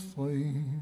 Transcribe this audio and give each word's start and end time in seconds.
نستعين 0.00 0.80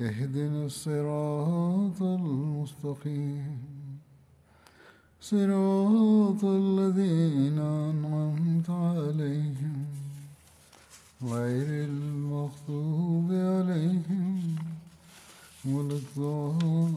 اهدنا 0.00 0.66
الصراط 0.66 2.02
المستقيم. 2.02 3.58
صراط 5.20 6.44
الذين 6.44 7.58
أنعمت 7.58 8.70
عليهم. 8.70 9.86
غير 11.22 11.84
المغضوب 11.84 13.28
عليهم 13.32 14.56
ولا 15.64 15.94
الضالين. 15.94 16.96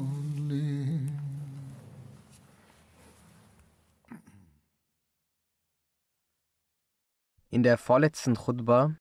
In 7.52 7.64
der 7.64 7.78
vorletzten 7.78 8.36
Khutbah 8.36 8.96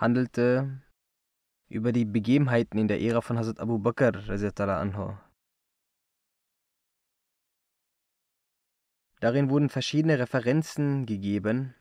handelte 0.00 0.82
über 1.68 1.92
die 1.92 2.06
Begebenheiten 2.06 2.78
in 2.78 2.88
der 2.88 3.00
Ära 3.00 3.20
von 3.20 3.38
Hazrat 3.38 3.60
Abu 3.60 3.78
Bakr. 3.78 4.12
Darin 9.20 9.50
wurden 9.50 9.68
verschiedene 9.68 10.18
Referenzen 10.18 11.04
gegeben, 11.04 11.74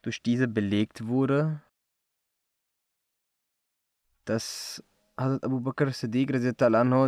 durch 0.00 0.22
diese 0.22 0.48
belegt 0.48 1.06
wurde, 1.06 1.62
dass 4.24 4.82
Hazrat 5.18 5.44
Abu 5.44 5.60
Bakr 5.60 5.92
Siddiq 5.92 6.32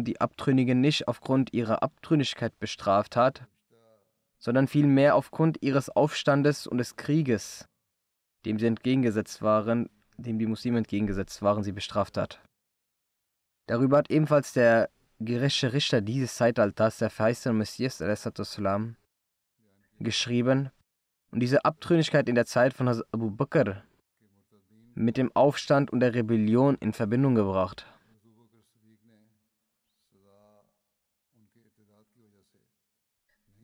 die 0.05 0.21
Abtrünnigen 0.21 0.81
nicht 0.81 1.09
aufgrund 1.09 1.55
ihrer 1.55 1.83
Abtrünnigkeit 1.83 2.59
bestraft 2.59 3.17
hat, 3.17 3.49
sondern 4.39 4.69
vielmehr 4.69 5.15
aufgrund 5.17 5.63
ihres 5.63 5.89
Aufstandes 5.89 6.67
und 6.67 6.77
des 6.77 6.97
Krieges, 6.97 7.67
dem 8.45 8.59
sie 8.59 8.67
entgegengesetzt 8.67 9.41
waren, 9.41 9.89
dem 10.17 10.39
die 10.39 10.47
Muslime 10.47 10.79
entgegengesetzt 10.79 11.43
waren, 11.43 11.63
sie 11.63 11.73
bestraft 11.73 12.17
hat. 12.17 12.41
Darüber 13.67 13.99
hat 13.99 14.11
ebenfalls 14.11 14.53
der 14.53 14.91
gerechte 15.21 15.73
Richter 15.73 16.01
dieses 16.01 16.35
Zeitalters, 16.37 16.99
der 16.99 17.11
verheißene 17.11 17.55
Messias 17.55 18.03
geschrieben 20.01 20.71
und 21.31 21.41
diese 21.41 21.65
Abtrünnigkeit 21.65 22.29
in 22.29 22.35
der 22.35 22.47
Zeit 22.47 22.75
von 22.75 22.89
Hazrat 22.89 23.07
Abu 23.13 23.31
Bakr 23.31 23.83
mit 24.95 25.17
dem 25.17 25.35
Aufstand 25.35 25.93
und 25.93 26.01
der 26.01 26.15
Rebellion 26.15 26.77
in 26.77 26.93
Verbindung 26.93 27.35
gebracht. 27.35 27.87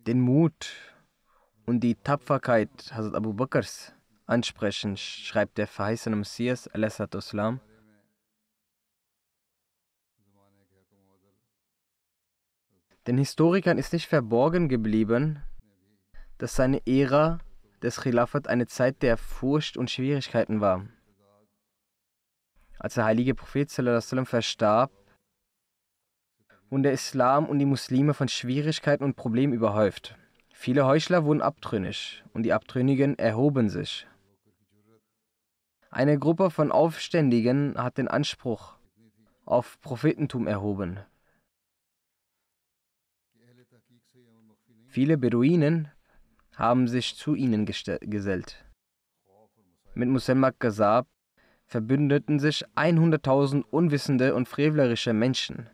Den 0.07 0.21
Mut 0.21 0.73
und 1.67 1.81
die 1.81 1.95
Tapferkeit 1.95 2.71
Hazrat 2.93 3.15
Abu 3.15 3.35
Bakrs 3.35 3.93
ansprechen, 4.31 4.97
schreibt 4.97 5.59
der 5.59 5.67
verheißene 5.67 6.17
Messias 6.17 6.67
Islam. 6.67 7.61
Den 13.07 13.19
Historikern 13.19 13.79
ist 13.79 13.93
nicht 13.93 14.07
verborgen 14.07 14.69
geblieben, 14.69 15.43
dass 16.39 16.55
seine 16.55 16.87
Ära 16.87 17.39
des 17.83 18.01
Khilafat 18.01 18.47
eine 18.47 18.67
Zeit 18.67 19.03
der 19.03 19.17
Furcht 19.17 19.77
und 19.77 19.91
Schwierigkeiten 19.91 20.61
war. 20.61 20.87
Als 22.79 22.95
der 22.95 23.05
heilige 23.05 23.35
Prophet 23.35 23.71
verstarb, 23.71 24.93
wurden 26.71 26.83
der 26.83 26.93
Islam 26.93 27.47
und 27.47 27.59
die 27.59 27.67
Muslime 27.67 28.15
von 28.15 28.29
Schwierigkeiten 28.29 29.05
und 29.05 29.17
Problemen 29.17 29.53
überhäuft. 29.53 30.17
Viele 30.53 30.87
Heuchler 30.87 31.25
wurden 31.25 31.43
abtrünnig 31.43 32.23
und 32.33 32.45
die 32.45 32.53
Abtrünnigen 32.53 33.19
erhoben 33.19 33.71
sich. 33.71 34.07
Eine 35.91 36.19
Gruppe 36.21 36.51
von 36.51 36.71
Aufständigen 36.71 37.75
hat 37.77 37.99
den 37.99 38.07
Anspruch 38.07 38.77
auf 39.45 39.81
Prophetentum 39.81 40.47
erhoben. 40.47 41.01
Viele 44.87 45.19
Beduinen 45.19 45.91
haben 46.55 46.87
sich 46.87 47.17
zu 47.17 47.35
ihnen 47.35 47.67
gesellt. 47.67 48.65
Mit 49.95 50.09
Musammak 50.09 50.61
Gazab 50.61 51.09
verbündeten 51.65 52.39
sich 52.39 52.65
100.000 52.77 53.63
unwissende 53.63 54.35
und 54.37 54.49
frevlerische 54.49 55.13
Menschen. 55.13 55.71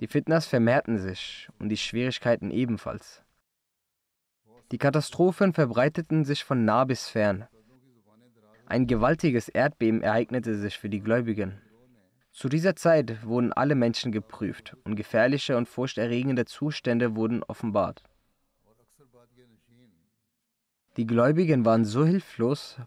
Die 0.00 0.08
Fitnas 0.08 0.46
vermehrten 0.46 0.98
sich 0.98 1.48
und 1.60 1.68
die 1.68 1.76
Schwierigkeiten 1.76 2.50
ebenfalls. 2.50 3.22
Die 4.72 4.78
Katastrophen 4.78 5.52
verbreiteten 5.52 6.24
sich 6.24 6.42
von 6.42 6.64
nah 6.64 6.84
bis 6.84 7.08
fern. 7.08 7.46
Ein 8.70 8.86
gewaltiges 8.86 9.48
Erdbeben 9.48 10.00
ereignete 10.00 10.54
sich 10.54 10.78
für 10.78 10.88
die 10.88 11.00
Gläubigen. 11.00 11.60
Zu 12.30 12.48
dieser 12.48 12.76
Zeit 12.76 13.26
wurden 13.26 13.52
alle 13.52 13.74
Menschen 13.74 14.12
geprüft 14.12 14.76
und 14.84 14.94
gefährliche 14.94 15.56
und 15.56 15.68
furchterregende 15.68 16.44
Zustände 16.44 17.16
wurden 17.16 17.42
offenbart. 17.42 18.04
Die 20.96 21.04
Gläubigen 21.04 21.64
waren 21.64 21.84
so 21.84 22.04
hilflos, 22.04 22.78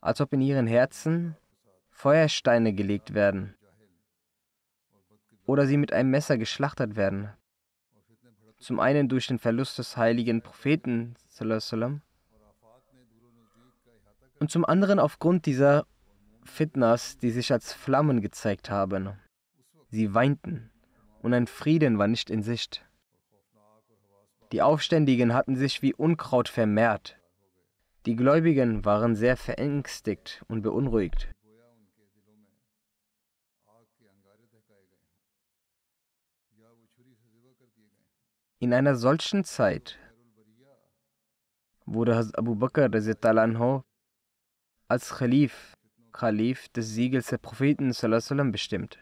als 0.00 0.20
ob 0.20 0.32
in 0.32 0.40
ihren 0.40 0.66
Herzen 0.66 1.36
Feuersteine 1.90 2.72
gelegt 2.72 3.14
werden 3.14 3.54
oder 5.46 5.68
sie 5.68 5.76
mit 5.76 5.92
einem 5.92 6.10
Messer 6.10 6.36
geschlachtet 6.36 6.96
werden. 6.96 7.30
Zum 8.58 8.80
einen 8.80 9.08
durch 9.08 9.28
den 9.28 9.38
Verlust 9.38 9.78
des 9.78 9.96
heiligen 9.96 10.42
Propheten 10.42 11.14
und 14.40 14.50
zum 14.50 14.64
anderen 14.64 14.98
aufgrund 14.98 15.46
dieser 15.46 15.86
Fitnas, 16.44 17.18
die 17.18 17.30
sich 17.30 17.52
als 17.52 17.72
Flammen 17.72 18.20
gezeigt 18.20 18.70
haben. 18.70 19.10
Sie 19.90 20.14
weinten 20.14 20.70
und 21.22 21.34
ein 21.34 21.46
Frieden 21.46 21.98
war 21.98 22.08
nicht 22.08 22.30
in 22.30 22.42
Sicht. 22.42 22.84
Die 24.52 24.62
Aufständigen 24.62 25.34
hatten 25.34 25.56
sich 25.56 25.82
wie 25.82 25.94
Unkraut 25.94 26.48
vermehrt. 26.48 27.18
Die 28.06 28.16
Gläubigen 28.16 28.84
waren 28.84 29.14
sehr 29.14 29.36
verängstigt 29.36 30.42
und 30.48 30.62
beunruhigt. 30.62 31.32
In 38.58 38.74
einer 38.74 38.96
solchen 38.96 39.44
Zeit 39.44 39.98
wurde 41.86 42.16
Abu 42.34 42.54
Bakr 42.56 42.88
als 44.90 45.10
Khalif, 45.10 45.74
Khalif 46.12 46.68
des 46.70 46.88
Siegels 46.88 47.28
der 47.28 47.38
Propheten 47.38 47.92
bestimmt. 48.50 48.98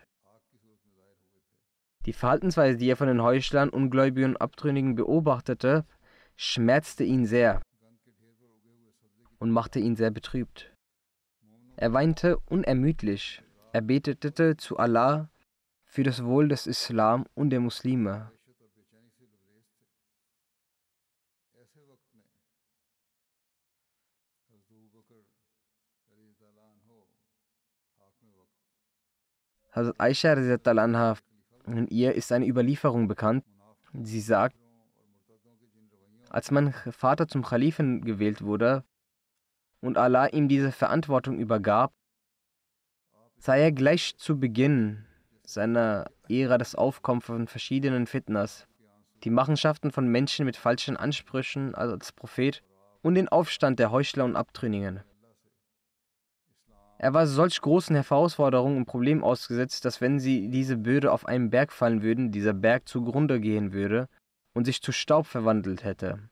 Die 2.05 2.13
Verhaltensweise, 2.13 2.77
die 2.77 2.91
er 2.91 2.97
von 2.97 3.09
den 3.09 3.23
Heuchlern, 3.23 3.71
Ungläubigen 3.71 4.33
und 4.33 4.41
Abtrünnigen 4.41 4.97
beobachtete, 4.97 5.87
schmerzte 6.37 7.05
ihn 7.05 7.25
sehr 7.25 7.63
und 9.39 9.51
machte 9.51 9.79
ihn 9.79 9.97
sehr 9.97 10.11
betrübt. 10.11 10.75
Er 11.77 11.95
weinte 11.95 12.39
unermüdlich. 12.41 13.43
Er 13.73 13.81
betete 13.81 14.59
zu 14.59 14.77
Allah 14.77 15.31
für 15.87 16.03
das 16.03 16.23
Wohl 16.23 16.49
des 16.49 16.67
Islam 16.67 17.25
und 17.35 17.49
der 17.49 17.61
Muslime. 17.61 18.31
Hazrat 29.79 30.01
Aisha 30.01 30.33
radiallahu 30.33 30.85
anha, 30.85 31.17
in 31.67 31.87
ihr 31.87 32.13
ist 32.15 32.33
eine 32.33 32.49
Überlieferung 32.49 33.07
bekannt. 33.07 33.45
Sie 33.93 34.21
sagt, 34.21 34.57
als 36.31 36.51
mein 36.51 36.73
Vater 36.73 37.29
zum 37.29 37.45
Khalifen 37.45 38.05
gewählt 38.05 38.43
wurde 38.43 38.83
und 39.81 39.97
Allah 39.97 40.27
ihm 40.27 40.49
diese 40.49 40.73
Verantwortung 40.73 41.39
übergab, 41.39 41.93
sah 43.39 43.55
er 43.55 43.71
gleich 43.71 44.17
zu 44.17 44.41
Beginn 44.41 45.07
seiner 45.45 46.11
Ära 46.29 46.59
das 46.59 46.75
Aufkommen 46.75 47.21
von 47.21 47.47
verschiedenen 47.47 48.09
Fitnas, 48.09 48.67
die 49.23 49.31
Machenschaften 49.31 49.93
von 49.93 50.09
Menschen 50.09 50.45
mit 50.45 50.57
falschen 50.57 50.97
Ansprüchen 50.97 51.77
als 51.77 52.11
Prophet 52.11 52.65
und 53.03 53.15
den 53.15 53.29
Aufstand 53.29 53.79
der 53.79 53.93
Heuchler 53.93 54.25
und 54.25 54.35
Abtrünnigen. 54.35 55.05
Er 57.01 57.15
war 57.15 57.29
solch 57.29 57.61
großen 57.61 57.95
Herausforderungen 57.95 58.77
und 58.77 58.87
Problemen 58.87 59.23
ausgesetzt, 59.23 59.85
dass 59.85 60.01
wenn 60.01 60.19
sie 60.19 60.49
diese 60.49 60.77
Bürde 60.77 61.13
auf 61.13 61.27
einen 61.27 61.49
Berg 61.49 61.73
fallen 61.73 62.03
würden, 62.03 62.33
dieser 62.33 62.53
Berg 62.53 62.89
zugrunde 62.89 63.41
gehen 63.41 63.73
würde 63.73 64.09
und 64.53 64.65
sich 64.65 64.83
zu 64.83 64.91
Staub 64.91 65.27
verwandelt 65.27 65.85
hätte. 65.85 66.29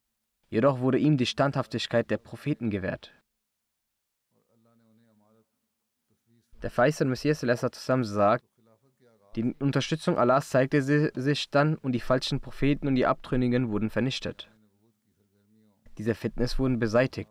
Jedoch 0.49 0.81
wurde 0.81 0.99
ihm 0.99 1.17
die 1.17 1.27
Standhaftigkeit 1.27 2.11
der 2.11 2.19
Propheten 2.19 2.71
gewährt. 2.71 3.13
Der 6.63 6.71
Feisal 6.71 7.07
Messias 7.07 7.41
zusammen 7.41 8.05
sagt, 8.05 8.45
die 9.37 9.55
Unterstützung 9.61 10.19
Allahs 10.19 10.49
zeigte 10.49 10.83
sich 10.83 11.51
dann 11.51 11.77
und 11.77 11.93
die 11.93 12.01
falschen 12.01 12.41
Propheten 12.41 12.89
und 12.89 12.97
die 12.97 13.07
Abtrünnigen 13.07 13.71
wurden 13.71 13.91
vernichtet. 13.91 14.51
Diese 15.99 16.15
Fitness 16.15 16.59
wurden 16.59 16.81
beseitigt 16.81 17.31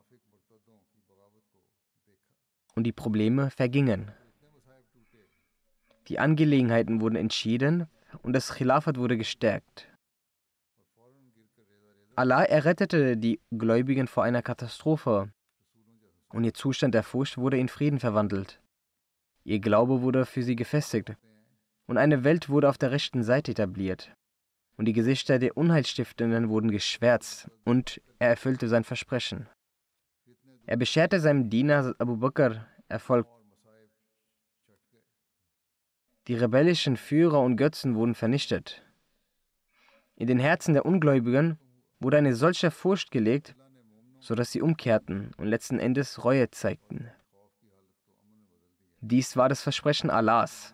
und 2.76 2.84
die 2.84 2.92
Probleme 2.92 3.50
vergingen. 3.50 4.12
Die 6.08 6.20
Angelegenheiten 6.20 7.02
wurden 7.02 7.16
entschieden 7.16 7.88
und 8.22 8.34
das 8.34 8.54
Khilafat 8.54 8.98
wurde 8.98 9.18
gestärkt. 9.18 9.88
Allah 12.16 12.44
errettete 12.44 13.18
die 13.18 13.42
Gläubigen 13.52 14.08
vor 14.08 14.24
einer 14.24 14.42
Katastrophe 14.42 15.32
und 16.30 16.44
ihr 16.44 16.54
Zustand 16.54 16.94
der 16.94 17.04
Furcht 17.04 17.38
wurde 17.38 17.58
in 17.58 17.68
Frieden 17.68 18.00
verwandelt. 18.00 18.62
Ihr 19.44 19.60
Glaube 19.60 20.02
wurde 20.02 20.26
für 20.26 20.44
sie 20.44 20.56
gefestigt 20.56 21.14
und 21.88 21.98
eine 21.98 22.24
Welt 22.24 22.50
wurde 22.50 22.70
auf 22.70 22.78
der 22.78 22.92
rechten 22.92 23.24
Seite 23.24 23.52
etabliert. 23.52 24.12
Und 24.78 24.86
die 24.86 24.94
Gesichter 24.94 25.40
der 25.40 25.56
Unheilstiftenden 25.56 26.50
wurden 26.50 26.72
geschwärzt 26.72 27.50
und 27.64 28.02
er 28.20 28.30
erfüllte 28.30 28.68
sein 28.68 28.84
Versprechen. 28.84 29.48
Er 30.68 30.78
bescherte 30.78 31.20
seinem 31.20 31.50
Diener 31.50 31.94
Abu 32.00 32.18
Bakr 32.18 32.66
Erfolg. 32.88 33.28
Die 36.28 36.34
rebellischen 36.34 36.98
Führer 36.98 37.42
und 37.42 37.56
Götzen 37.56 37.96
wurden 37.96 38.16
vernichtet. 38.16 38.84
In 40.16 40.28
den 40.28 40.40
Herzen 40.40 40.74
der 40.74 40.86
Ungläubigen 40.86 41.60
wurde 42.00 42.18
eine 42.18 42.36
solche 42.36 42.72
Furcht 42.72 43.12
gelegt, 43.12 43.56
sodass 44.20 44.52
sie 44.52 44.62
umkehrten 44.62 45.34
und 45.38 45.48
letzten 45.48 45.78
Endes 45.78 46.24
Reue 46.24 46.50
zeigten. 46.50 47.12
Dies 49.02 49.38
war 49.38 49.50
das 49.50 49.62
Versprechen 49.62 50.10
Allahs. 50.10 50.74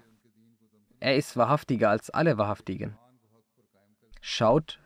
Er 1.02 1.18
ist 1.18 1.36
wahrhaftiger 1.36 1.90
als 1.90 2.10
alle 2.10 2.38
Wahrhaftigen. 2.38 2.98
Schaut, 4.22 4.81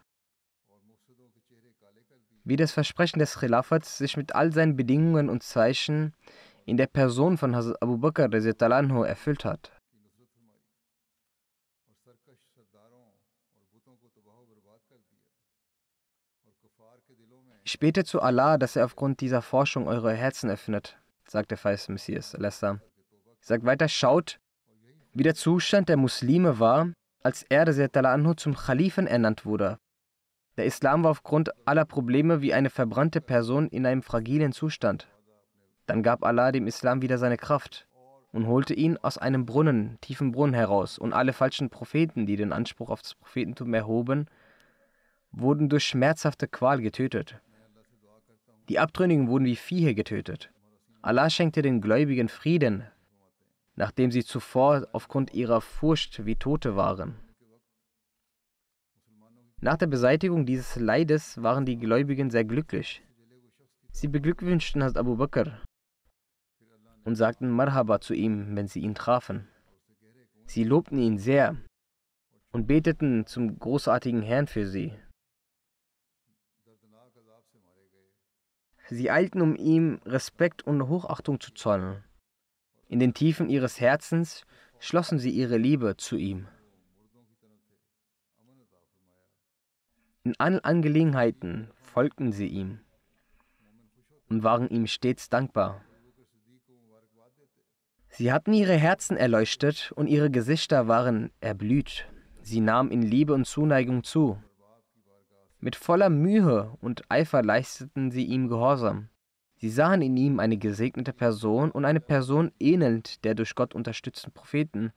wie 2.45 2.55
das 2.55 2.71
Versprechen 2.71 3.19
des 3.19 3.39
Khilafats 3.39 3.97
sich 3.97 4.15
mit 4.15 4.33
all 4.35 4.53
seinen 4.53 4.75
Bedingungen 4.75 5.29
und 5.29 5.43
Zeichen 5.43 6.13
in 6.65 6.77
der 6.77 6.87
Person 6.87 7.37
von 7.37 7.55
Hazrat 7.55 7.81
Abu 7.81 7.97
Bakr 7.97 8.29
erfüllt 9.03 9.43
hat. 9.43 9.71
Ich 17.63 17.79
bete 17.79 18.03
zu 18.03 18.21
Allah, 18.21 18.59
dass 18.59 18.75
er 18.75 18.85
aufgrund 18.85 19.21
dieser 19.21 19.41
Forschung 19.41 19.87
eure 19.87 20.13
Herzen 20.13 20.51
öffnet, 20.51 20.99
sagte 21.27 21.57
Fais 21.57 21.89
Messias. 21.89 22.35
Allah 22.35 22.79
sagt 23.41 23.65
weiter, 23.65 23.87
schaut, 23.87 24.39
wie 25.13 25.23
der 25.23 25.33
Zustand 25.33 25.89
der 25.89 25.97
Muslime 25.97 26.59
war, 26.59 26.93
als 27.23 27.43
er 27.49 27.65
zum 28.35 28.55
Khalifen 28.55 29.07
ernannt 29.07 29.45
wurde. 29.45 29.79
Der 30.57 30.65
Islam 30.65 31.03
war 31.03 31.11
aufgrund 31.11 31.51
aller 31.67 31.85
Probleme 31.85 32.41
wie 32.41 32.53
eine 32.53 32.69
verbrannte 32.69 33.19
Person 33.19 33.67
in 33.67 33.85
einem 33.85 34.01
fragilen 34.01 34.53
Zustand. 34.53 35.07
Dann 35.85 36.01
gab 36.01 36.23
Allah 36.23 36.51
dem 36.51 36.67
Islam 36.67 37.01
wieder 37.01 37.17
seine 37.17 37.37
Kraft 37.37 37.87
und 38.31 38.47
holte 38.47 38.73
ihn 38.73 38.97
aus 38.97 39.17
einem 39.17 39.45
Brunnen, 39.45 39.97
tiefen 40.01 40.31
Brunnen 40.31 40.53
heraus, 40.53 40.97
und 40.97 41.13
alle 41.13 41.33
falschen 41.33 41.69
Propheten, 41.69 42.25
die 42.25 42.35
den 42.37 42.53
Anspruch 42.53 42.89
auf 42.89 43.01
das 43.01 43.15
Prophetentum 43.15 43.73
erhoben, 43.73 44.27
wurden 45.31 45.69
durch 45.69 45.85
schmerzhafte 45.85 46.47
Qual 46.47 46.81
getötet. 46.81 47.39
Die 48.69 48.79
Abtrünnigen 48.79 49.27
wurden 49.27 49.45
wie 49.45 49.55
Viehe 49.55 49.93
getötet. 49.93 50.51
Allah 51.01 51.29
schenkte 51.29 51.61
den 51.61 51.81
Gläubigen 51.81 52.29
Frieden, 52.29 52.83
nachdem 53.75 54.09
sie 54.09 54.23
zuvor 54.23 54.87
aufgrund 54.91 55.33
ihrer 55.33 55.61
Furcht 55.61 56.25
wie 56.25 56.35
Tote 56.35 56.75
waren. 56.75 57.15
Nach 59.65 59.77
der 59.77 59.87
Beseitigung 59.87 60.45
dieses 60.45 60.75
Leides 60.75 61.41
waren 61.41 61.65
die 61.65 61.79
Gläubigen 61.79 62.29
sehr 62.29 62.45
glücklich. 62.45 63.01
Sie 63.91 64.07
beglückwünschten 64.07 64.83
Hazrat 64.83 64.99
Abu 64.99 65.15
Bakr 65.15 65.59
und 67.03 67.15
sagten 67.15 67.49
Marhaba 67.49 67.99
zu 67.99 68.13
ihm, 68.13 68.55
wenn 68.55 68.67
sie 68.67 68.81
ihn 68.81 68.93
trafen. 68.93 69.47
Sie 70.45 70.63
lobten 70.63 70.99
ihn 70.99 71.17
sehr 71.17 71.57
und 72.51 72.67
beteten 72.67 73.25
zum 73.25 73.57
großartigen 73.57 74.21
Herrn 74.21 74.45
für 74.45 74.67
sie. 74.67 74.93
Sie 78.89 79.09
eilten, 79.09 79.41
um 79.41 79.55
ihm 79.55 79.99
Respekt 80.05 80.61
und 80.61 80.87
Hochachtung 80.89 81.39
zu 81.39 81.51
zollen. 81.55 82.03
In 82.87 82.99
den 82.99 83.15
Tiefen 83.15 83.49
ihres 83.49 83.79
Herzens 83.79 84.45
schlossen 84.77 85.17
sie 85.17 85.31
ihre 85.31 85.57
Liebe 85.57 85.97
zu 85.97 86.17
ihm. 86.17 86.47
In 90.25 90.33
allen 90.39 90.59
Angelegenheiten 90.59 91.69
folgten 91.83 92.31
sie 92.31 92.47
ihm 92.47 92.79
und 94.27 94.41
waren 94.41 94.67
ihm 94.69 94.87
stets 94.87 95.29
dankbar. 95.29 95.83
Sie 98.09 98.33
hatten 98.33 98.51
ihre 98.53 98.73
Herzen 98.73 99.17
erleuchtet 99.17 99.91
und 99.95 100.07
ihre 100.07 100.31
Gesichter 100.31 100.87
waren 100.87 101.29
erblüht. 101.41 102.07
Sie 102.41 102.59
nahmen 102.59 102.89
in 102.89 103.03
Liebe 103.03 103.35
und 103.35 103.45
Zuneigung 103.45 104.03
zu. 104.03 104.41
Mit 105.59 105.75
voller 105.75 106.09
Mühe 106.09 106.75
und 106.81 107.03
Eifer 107.07 107.43
leisteten 107.43 108.09
sie 108.09 108.25
ihm 108.25 108.47
Gehorsam. 108.47 109.09
Sie 109.57 109.69
sahen 109.69 110.01
in 110.01 110.17
ihm 110.17 110.39
eine 110.39 110.57
gesegnete 110.57 111.13
Person 111.13 111.69
und 111.69 111.85
eine 111.85 111.99
Person 111.99 112.51
ähnelnd 112.59 113.23
der 113.25 113.35
durch 113.35 113.53
Gott 113.53 113.75
unterstützten 113.75 114.31
Propheten. 114.31 114.91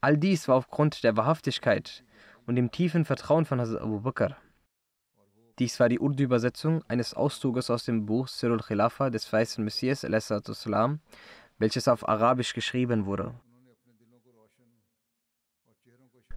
All 0.00 0.16
dies 0.16 0.48
war 0.48 0.56
aufgrund 0.56 1.04
der 1.04 1.18
Wahrhaftigkeit 1.18 2.04
und 2.46 2.56
dem 2.56 2.70
tiefen 2.70 3.04
Vertrauen 3.04 3.44
von 3.44 3.60
Hazrat 3.60 3.82
Abu 3.82 4.00
Bakr. 4.00 4.36
Dies 5.58 5.78
war 5.78 5.88
die 5.88 6.00
Urdu-Übersetzung 6.00 6.82
eines 6.88 7.14
Auszuges 7.14 7.70
aus 7.70 7.84
dem 7.84 8.06
Buch 8.06 8.28
Sirul 8.28 8.60
Khilafa 8.60 9.10
des 9.10 9.30
weißen 9.32 9.62
Messias, 9.62 10.02
welches 11.58 11.88
auf 11.88 12.08
Arabisch 12.08 12.54
geschrieben 12.54 13.06
wurde. 13.06 13.34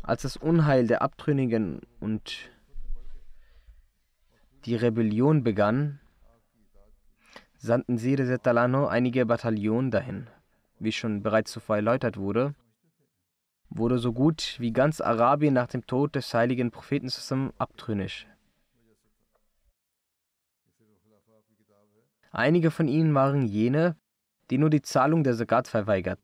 Als 0.03 0.21
das 0.21 0.37
Unheil 0.37 0.85
der 0.85 1.01
Abtrünnigen 1.01 1.81
und 1.99 2.51
die 4.65 4.75
Rebellion 4.75 5.43
begann, 5.43 5.99
sandten 7.57 7.97
sie 7.97 8.15
einige 8.87 9.25
Bataillonen 9.25 9.91
dahin. 9.91 10.27
Wie 10.77 10.91
schon 10.91 11.23
bereits 11.23 11.51
zuvor 11.51 11.77
erläutert 11.77 12.17
wurde, 12.17 12.53
wurde 13.69 13.99
so 13.99 14.13
gut 14.13 14.55
wie 14.59 14.71
ganz 14.71 15.01
Arabien 15.01 15.53
nach 15.53 15.67
dem 15.67 15.85
Tod 15.85 16.15
des 16.15 16.33
heiligen 16.33 16.71
Propheten 16.71 17.09
abtrünnig. 17.57 18.27
Einige 22.31 22.69
von 22.69 22.87
ihnen 22.87 23.13
waren 23.13 23.43
jene, 23.43 23.95
die 24.49 24.57
nur 24.57 24.69
die 24.69 24.81
Zahlung 24.81 25.23
der 25.23 25.35
Zakat 25.35 25.67
verweigert. 25.67 26.19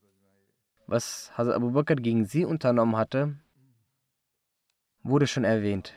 Was 0.86 1.32
Hazrat 1.38 1.56
Abu 1.56 1.72
Bakr 1.72 1.96
gegen 1.96 2.26
sie 2.26 2.44
unternommen 2.44 2.98
hatte, 2.98 3.38
wurde 5.04 5.28
schon 5.28 5.46
erwähnt. 5.46 5.94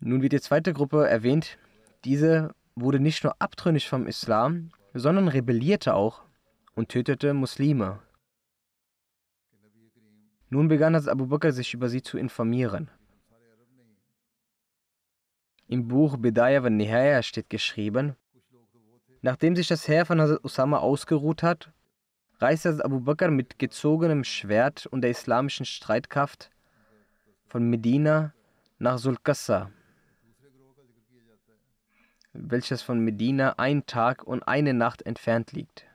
Nun 0.00 0.20
wird 0.20 0.34
die 0.34 0.40
zweite 0.40 0.74
Gruppe 0.74 1.08
erwähnt. 1.08 1.58
Diese 2.04 2.54
wurde 2.74 3.00
nicht 3.00 3.24
nur 3.24 3.40
abtrünnig 3.40 3.88
vom 3.88 4.06
Islam, 4.06 4.70
sondern 4.92 5.28
rebellierte 5.28 5.94
auch 5.94 6.22
und 6.74 6.88
tötete 6.88 7.34
Muslime. 7.34 8.00
Nun 10.50 10.68
begann 10.68 10.94
Hazrat 10.94 11.12
Abu 11.12 11.26
Bakr 11.26 11.52
sich 11.52 11.74
über 11.74 11.88
sie 11.88 12.02
zu 12.02 12.18
informieren. 12.18 12.90
Im 15.66 15.88
Buch 15.88 16.16
Bidaya 16.18 16.62
wa 16.62 16.70
Nihaya 16.70 17.22
steht 17.22 17.50
geschrieben, 17.50 18.16
Nachdem 19.24 19.56
sich 19.56 19.68
das 19.68 19.88
Heer 19.88 20.04
von 20.04 20.20
Hazrat 20.20 20.44
Usama 20.44 20.80
ausgeruht 20.80 21.42
hat, 21.42 21.72
reiste 22.40 22.68
Hazrat 22.68 22.84
Abu 22.84 23.00
Bakr 23.00 23.30
mit 23.30 23.58
gezogenem 23.58 24.22
Schwert 24.22 24.84
und 24.84 25.00
der 25.00 25.12
islamischen 25.12 25.64
Streitkraft 25.64 26.50
von 27.46 27.70
Medina 27.70 28.34
nach 28.78 28.98
Sulkassa, 28.98 29.70
welches 32.34 32.82
von 32.82 33.00
Medina 33.00 33.54
ein 33.58 33.86
Tag 33.86 34.24
und 34.24 34.42
eine 34.42 34.74
Nacht 34.74 35.00
entfernt 35.00 35.52
liegt. 35.52 35.86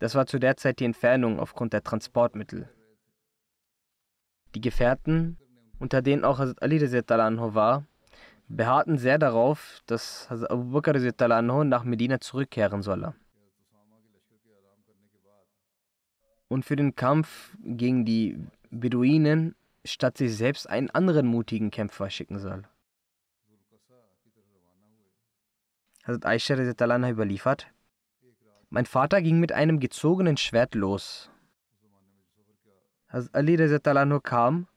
Das 0.00 0.14
war 0.14 0.26
zu 0.26 0.38
der 0.38 0.56
Zeit 0.56 0.80
die 0.80 0.86
Entfernung 0.86 1.38
aufgrund 1.38 1.74
der 1.74 1.84
Transportmittel. 1.84 2.68
Die 4.54 4.60
Gefährten, 4.62 5.36
unter 5.78 6.00
denen 6.00 6.24
auch 6.24 6.38
Hazrat 6.38 6.62
Ali 6.62 6.82
anhu 7.08 7.54
war, 7.54 7.86
beharrten 8.48 8.96
sehr 8.96 9.18
darauf, 9.18 9.80
dass 9.86 10.28
Hazrat 10.30 10.50
Abu 10.50 10.72
Bakr 10.72 10.96
anhu 11.30 11.64
nach 11.64 11.84
Medina 11.84 12.18
zurückkehren 12.18 12.82
solle. 12.82 13.14
Und 16.48 16.64
für 16.64 16.76
den 16.76 16.96
Kampf 16.96 17.54
gegen 17.62 18.06
die 18.06 18.42
Beduinen 18.70 19.54
statt 19.84 20.16
sich 20.16 20.34
selbst 20.34 20.68
einen 20.68 20.90
anderen 20.90 21.26
mutigen 21.26 21.70
Kämpfer 21.70 22.08
schicken 22.08 22.38
soll. 22.38 22.64
Hazrat 26.04 26.24
Aisha 26.24 26.54
überliefert, 26.54 27.70
mein 28.70 28.86
Vater 28.86 29.20
ging 29.20 29.40
mit 29.40 29.52
einem 29.52 29.80
gezogenen 29.80 30.36
Schwert 30.36 30.74
los. 30.74 31.28
Hazrat 33.08 33.34
Ali 33.34 34.20
kam 34.22 34.68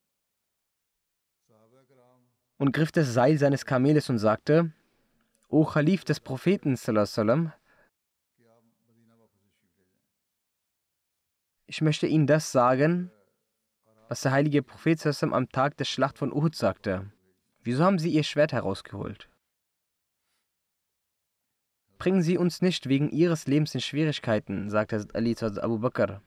und 2.58 2.72
griff 2.72 2.92
das 2.92 3.14
Seil 3.14 3.38
seines 3.38 3.66
Kameles 3.66 4.10
und 4.10 4.18
sagte, 4.18 4.74
O 5.48 5.66
Khalif 5.66 6.04
des 6.04 6.20
Propheten, 6.20 6.76
ich 11.68 11.82
möchte 11.82 12.08
Ihnen 12.08 12.26
das 12.26 12.52
sagen, 12.52 13.12
was 14.08 14.22
der 14.22 14.32
heilige 14.32 14.64
Prophet 14.64 15.06
am 15.22 15.50
Tag 15.50 15.78
der 15.78 15.86
Schlacht 15.86 16.18
von 16.18 16.34
Uhud 16.34 16.56
sagte. 16.56 17.12
Wieso 17.62 17.84
haben 17.84 18.00
Sie 18.00 18.10
Ihr 18.10 18.24
Schwert 18.24 18.54
herausgeholt? 18.54 19.30
Bringen 22.04 22.22
Sie 22.22 22.38
uns 22.38 22.62
nicht 22.62 22.90
wegen 22.90 23.10
Ihres 23.10 23.48
Lebens 23.48 23.74
in 23.74 23.82
Schwierigkeiten, 23.82 24.70
sagte 24.70 25.08
Ali 25.14 25.36
zu 25.36 25.46
Abu 25.64 25.80
Bakr. 25.80 26.22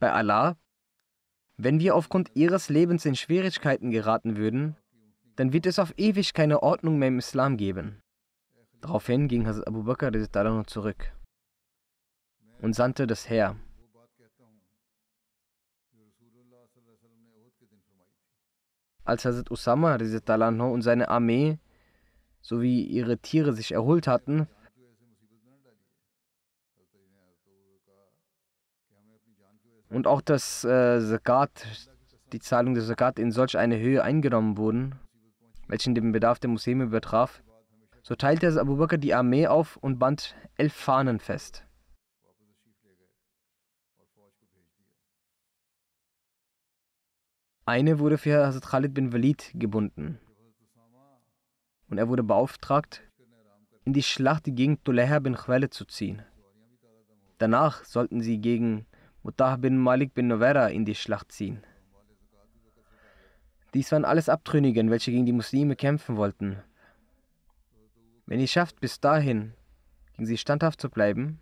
Bei 0.00 0.12
Allah 0.12 0.56
wenn 1.56 1.78
wir 1.78 1.94
aufgrund 1.94 2.32
ihres 2.34 2.68
Lebens 2.68 3.04
in 3.04 3.14
Schwierigkeiten 3.14 3.92
geraten 3.92 4.36
würden, 4.36 4.76
dann 5.36 5.52
wird 5.52 5.66
es 5.66 5.78
auf 5.78 5.94
ewig 5.96 6.34
keine 6.34 6.62
Ordnung 6.62 6.98
mehr 6.98 7.08
im 7.08 7.20
Islam 7.20 7.56
geben. 7.56 8.02
Daraufhin 8.80 9.28
ging 9.28 9.46
Hazrat 9.46 9.68
Abu 9.68 9.84
Bakr 9.84 10.10
zurück 10.66 11.12
und 12.60 12.74
sandte 12.74 13.06
das 13.06 13.28
Heer. 13.30 13.56
Als 19.04 19.24
Hazrat 19.24 19.50
Usama 19.50 19.94
und 19.94 20.82
seine 20.82 21.08
Armee 21.08 21.58
sowie 22.44 22.82
ihre 22.82 23.16
Tiere 23.16 23.54
sich 23.54 23.72
erholt 23.72 24.06
hatten, 24.06 24.46
und 29.88 30.06
auch 30.06 30.20
dass 30.20 30.64
äh, 30.64 31.00
Zakat, 31.00 31.88
die 32.32 32.40
Zahlung 32.40 32.74
der 32.74 32.84
Zakat 32.84 33.18
in 33.18 33.30
solch 33.30 33.56
eine 33.56 33.78
Höhe 33.78 34.02
eingenommen 34.02 34.58
wurden, 34.58 34.96
welchen 35.68 35.94
den 35.94 36.12
Bedarf 36.12 36.38
der 36.40 36.50
Muslime 36.50 36.84
übertraf, 36.84 37.42
so 38.02 38.14
teilte 38.14 38.60
Abu 38.60 38.76
Bakr 38.76 38.98
die 38.98 39.14
Armee 39.14 39.46
auf 39.46 39.76
und 39.76 39.98
band 39.98 40.34
elf 40.56 40.74
Fahnen 40.74 41.20
fest. 41.20 41.64
Eine 47.66 47.98
wurde 47.98 48.18
für 48.18 48.44
Hazrat 48.44 48.66
Khalid 48.66 48.92
bin 48.92 49.12
Walid 49.14 49.52
gebunden. 49.54 50.18
Und 51.88 51.98
er 51.98 52.08
wurde 52.08 52.22
beauftragt, 52.22 53.02
in 53.84 53.92
die 53.92 54.02
Schlacht 54.02 54.44
gegen 54.46 54.82
Tuleha 54.82 55.18
bin 55.18 55.34
Khwale 55.34 55.70
zu 55.70 55.84
ziehen. 55.84 56.22
Danach 57.38 57.84
sollten 57.84 58.20
sie 58.20 58.38
gegen 58.38 58.86
Mutah 59.22 59.56
bin 59.56 59.78
Malik 59.78 60.14
bin 60.14 60.28
Novera 60.28 60.68
in 60.68 60.84
die 60.84 60.94
Schlacht 60.94 61.32
ziehen. 61.32 61.62
Dies 63.72 63.90
waren 63.90 64.04
alles 64.04 64.28
Abtrünnigen, 64.28 64.90
welche 64.90 65.10
gegen 65.10 65.26
die 65.26 65.32
Muslime 65.32 65.76
kämpfen 65.76 66.16
wollten. 66.16 66.62
Wenn 68.26 68.40
ihr 68.40 68.48
schafft, 68.48 68.80
bis 68.80 69.00
dahin 69.00 69.54
gegen 70.12 70.26
sie 70.26 70.38
standhaft 70.38 70.80
zu 70.80 70.88
bleiben, 70.90 71.40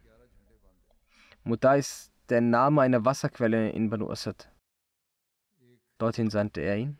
Mutah 1.44 1.74
ist 1.74 2.12
der 2.28 2.40
Name 2.40 2.82
einer 2.82 3.04
Wasserquelle 3.04 3.70
in 3.70 3.90
Banu 3.90 4.10
Asad. 4.10 4.48
Dorthin 5.98 6.30
sandte 6.30 6.60
er 6.60 6.78
ihn. 6.78 6.98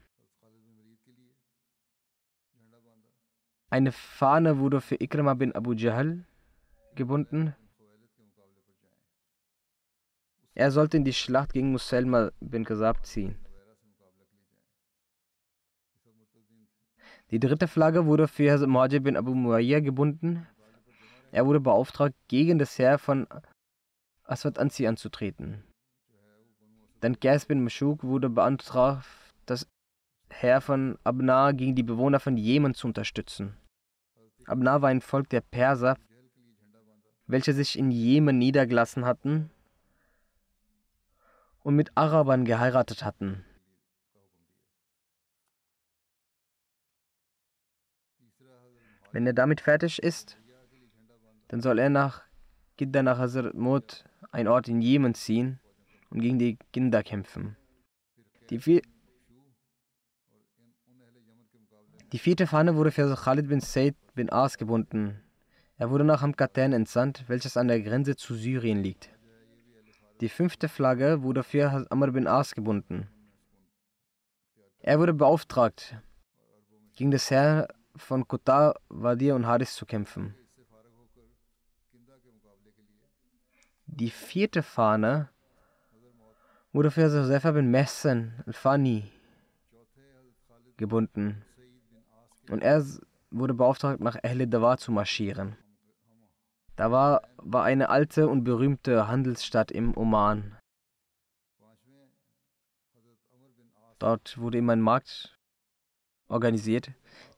Eine 3.73 3.91
Fahne 3.91 4.59
wurde 4.59 4.83
für 4.83 4.97
Ikrama 5.01 5.33
bin 5.33 5.55
Abu 5.55 5.73
Jahl 5.73 6.27
gebunden, 6.95 7.55
er 10.55 10.71
sollte 10.71 10.99
in 10.99 11.05
die 11.05 11.15
Schlacht 11.15 11.55
gegen 11.55 11.73
Muselma 11.73 12.31
bin 12.41 12.67
Kasab 12.67 13.07
ziehen. 13.07 13.37
Die 17.31 17.41
dritte 17.41 17.67
Flagge 17.67 18.05
wurde 18.05 18.29
für 18.29 18.53
Hazrat 18.53 18.69
Muajib 18.69 19.05
bin 19.05 19.17
Abu 19.17 19.35
Muawiyah 19.35 19.81
gebunden. 19.81 20.47
Er 21.31 21.47
wurde 21.47 21.61
beauftragt, 21.61 22.15
gegen 22.29 22.59
das 22.59 22.79
Heer 22.79 22.99
von 22.99 23.27
Aswad 24.25 24.59
Anzi 24.59 24.87
anzutreten. 24.87 25.65
Dann 27.01 27.19
Qais 27.19 27.47
bin 27.47 27.65
Mashuk 27.65 28.05
wurde 28.05 28.29
beantragt, 28.29 29.07
das 29.47 29.67
Heer 30.29 30.61
von 30.61 30.99
Abna 31.05 31.53
gegen 31.53 31.75
die 31.75 31.83
Bewohner 31.83 32.21
von 32.21 32.37
Jemen 32.37 32.75
zu 32.75 32.87
unterstützen. 32.87 33.57
Abna 34.47 34.83
war 34.83 34.89
ein 34.89 35.01
Volk 35.01 35.29
der 35.29 35.41
Perser, 35.41 35.97
welche 37.27 37.53
sich 37.53 37.79
in 37.79 37.91
Jemen 37.91 38.39
niedergelassen 38.39 39.05
hatten 39.05 39.51
und 41.63 41.77
mit 41.77 41.93
Arabern 41.95 42.45
geheiratet 42.45 43.05
hatten. 43.05 43.45
Wenn 49.13 49.27
er 49.27 49.35
damit 49.35 49.61
fertig 49.61 50.03
ist, 50.03 50.39
dann 51.49 51.61
soll 51.61 51.79
er 51.79 51.91
nach 51.91 52.23
Gidda 52.79 53.03
nach 53.03 53.19
Hazrat 53.19 53.55
Mut, 53.55 54.05
ein 54.31 54.49
Ort 54.49 54.69
in 54.69 54.81
Jemen, 54.81 55.15
ziehen 55.15 55.61
und 56.09 56.21
gegen 56.21 56.39
die 56.39 56.59
Kinder 56.73 57.03
kämpfen. 57.03 57.57
Die, 58.49 58.59
vier 58.59 58.83
die 62.13 62.19
vierte 62.19 62.47
Fahne 62.47 62.75
wurde 62.75 62.91
für 62.91 63.15
Khalid 63.15 63.49
bin 63.49 63.61
Said 63.61 63.95
bin 64.15 64.31
As 64.31 64.59
gebunden. 64.59 65.21
Er 65.79 65.91
wurde 65.91 66.05
nach 66.05 66.23
Hamkaten 66.23 66.73
entsandt, 66.73 67.25
welches 67.29 67.57
an 67.57 67.69
der 67.69 67.81
Grenze 67.81 68.17
zu 68.17 68.35
Syrien 68.35 68.83
liegt. 68.83 69.11
Die 70.21 70.29
fünfte 70.29 70.69
Flagge 70.69 71.23
wurde 71.23 71.43
für 71.43 71.87
Amr 71.91 72.13
bin 72.13 72.27
As 72.27 72.55
gebunden. 72.55 73.09
Er 74.81 74.99
wurde 74.99 75.15
beauftragt, 75.15 75.97
gegen 76.95 77.11
das 77.11 77.31
Heer 77.31 77.69
von 77.97 78.27
Qatar, 78.27 78.75
Wadir 78.89 79.35
und 79.35 79.47
Haris 79.47 79.75
zu 79.75 79.87
kämpfen. 79.87 80.35
Die 83.87 84.11
vierte 84.11 84.63
Fahne 84.63 85.29
wurde 86.73 86.91
für 86.91 87.03
Josefa 87.03 87.51
bin 87.53 87.71
Messen 87.71 88.43
al-Fani 88.47 89.11
gebunden 90.77 91.45
und 92.49 92.63
er 92.63 92.85
wurde 93.33 93.55
beauftragt, 93.55 94.01
nach 94.01 94.17
Ahle 94.23 94.47
Dawa 94.47 94.77
zu 94.77 94.93
marschieren. 94.93 95.57
Da 96.77 96.91
war, 96.91 97.23
eine 97.53 97.91
alte 97.91 98.29
und 98.29 98.45
berühmte 98.45 99.09
Handelsstadt 99.09 99.71
im 99.71 99.97
Oman. 99.97 100.57
Dort 103.99 104.39
wurde 104.39 104.59
immer 104.59 104.73
ein 104.73 104.81
Markt 104.81 105.39
organisiert. 106.29 106.91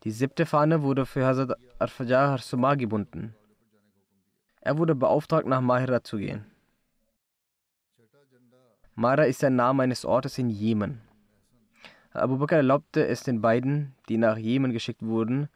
Die 0.04 0.10
siebte 0.10 0.46
Fahne 0.46 0.82
wurde 0.82 1.04
für 1.04 1.26
Hazrat 1.26 1.58
Arfajar 1.78 2.30
Harsuma 2.30 2.74
gebunden. 2.74 3.34
Er 4.60 4.78
wurde 4.78 4.94
beauftragt, 4.94 5.46
nach 5.46 5.60
Mahira 5.60 6.02
zu 6.02 6.16
gehen. 6.16 6.46
Mahira 8.94 9.24
ist 9.24 9.42
der 9.42 9.50
Name 9.50 9.82
eines 9.82 10.04
Ortes 10.04 10.38
in 10.38 10.48
Jemen. 10.48 11.02
Abu 12.12 12.38
Bakr 12.38 12.56
erlaubte 12.56 13.06
es 13.06 13.24
den 13.24 13.40
beiden, 13.40 13.94
die 14.08 14.16
nach 14.16 14.38
Jemen 14.38 14.72
geschickt 14.72 15.02
wurden, 15.02 15.48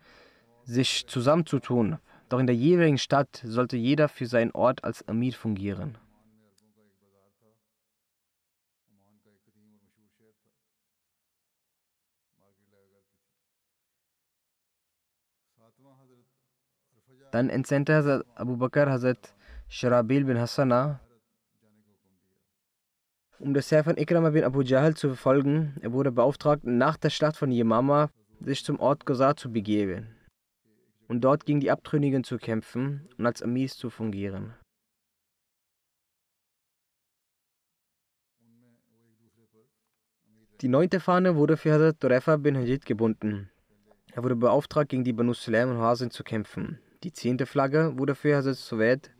sich 0.69 1.07
zusammenzutun, 1.07 1.97
doch 2.29 2.39
in 2.39 2.47
der 2.47 2.55
jeweiligen 2.55 2.99
Stadt 2.99 3.43
sollte 3.43 3.79
jeder 3.79 4.09
für 4.09 4.27
seinen 4.27 4.51
Ort 4.53 4.85
als 4.85 5.07
Amir 5.09 5.33
fungieren. 5.33 5.97
Dann 17.31 17.51
entsandte 17.51 17.95
Hazrat 17.95 18.27
Abu 18.37 18.57
Bakr 18.57 18.91
Hazrat 18.91 19.35
Sharabil 19.69 20.25
bin 20.25 20.39
Hassana, 20.39 21.01
um 23.39 23.55
das 23.55 23.71
Heer 23.71 23.85
von 23.85 23.97
Ikrama 23.97 24.31
bin 24.31 24.45
Abu 24.45 24.63
Jahl 24.63 24.95
zu 24.95 25.09
verfolgen. 25.09 25.77
Er 25.81 25.93
wurde 25.93 26.11
beauftragt, 26.11 26.65
nach 26.65 26.97
der 26.97 27.11
Schlacht 27.11 27.37
von 27.37 27.51
Yemama 27.51 28.11
sich 28.41 28.65
zum 28.65 28.81
Ort 28.81 29.05
Gosar 29.05 29.37
zu 29.37 29.53
begeben 29.53 30.18
und 31.09 31.23
dort 31.23 31.47
gegen 31.47 31.61
die 31.61 31.71
Abtrünnigen 31.71 32.23
zu 32.23 32.39
kämpfen 32.39 33.09
und 33.19 33.27
als 33.27 33.43
Amis 33.43 33.77
zu 33.77 33.91
fungieren. 33.91 34.55
Die 40.61 40.69
neunte 40.69 41.01
Fahne 41.01 41.37
wurde 41.37 41.57
für 41.57 41.73
Hazrat 41.73 42.01
Turefa 42.01 42.37
bin 42.37 42.57
Hajid 42.57 42.85
gebunden. 42.85 43.51
Er 44.13 44.25
wurde 44.25 44.35
beauftragt, 44.35 44.89
gegen 44.91 45.05
die 45.05 45.13
Banu 45.13 45.33
Sulaim 45.33 45.71
und 45.71 45.79
Hasin 45.79 46.11
zu 46.11 46.25
kämpfen. 46.25 46.81
Die 47.05 47.13
zehnte 47.13 47.47
Flagge 47.47 47.97
wurde 47.97 48.17
für 48.17 48.37
Hazrat 48.37 48.57
Suwed 48.57 49.11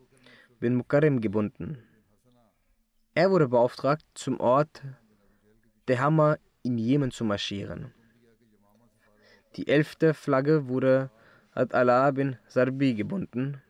bin 0.59 0.75
Mukarim 0.75 1.21
gebunden. 1.21 1.79
Er 3.15 3.31
wurde 3.31 3.49
beauftragt, 3.49 4.05
zum 4.15 4.41
Ort 4.41 4.83
Dehama 5.89 6.39
in 6.65 6.77
Jemen 6.77 7.13
zu 7.13 7.25
marschieren. 7.25 7.95
Die 9.55 9.69
elfte 9.69 10.15
Flagge 10.15 10.69
wurde 10.69 11.11
Ad 11.59 11.75
Allah 11.75 12.13
bin 12.13 12.37
Sarbi 12.47 12.95
gebunden 12.95 13.61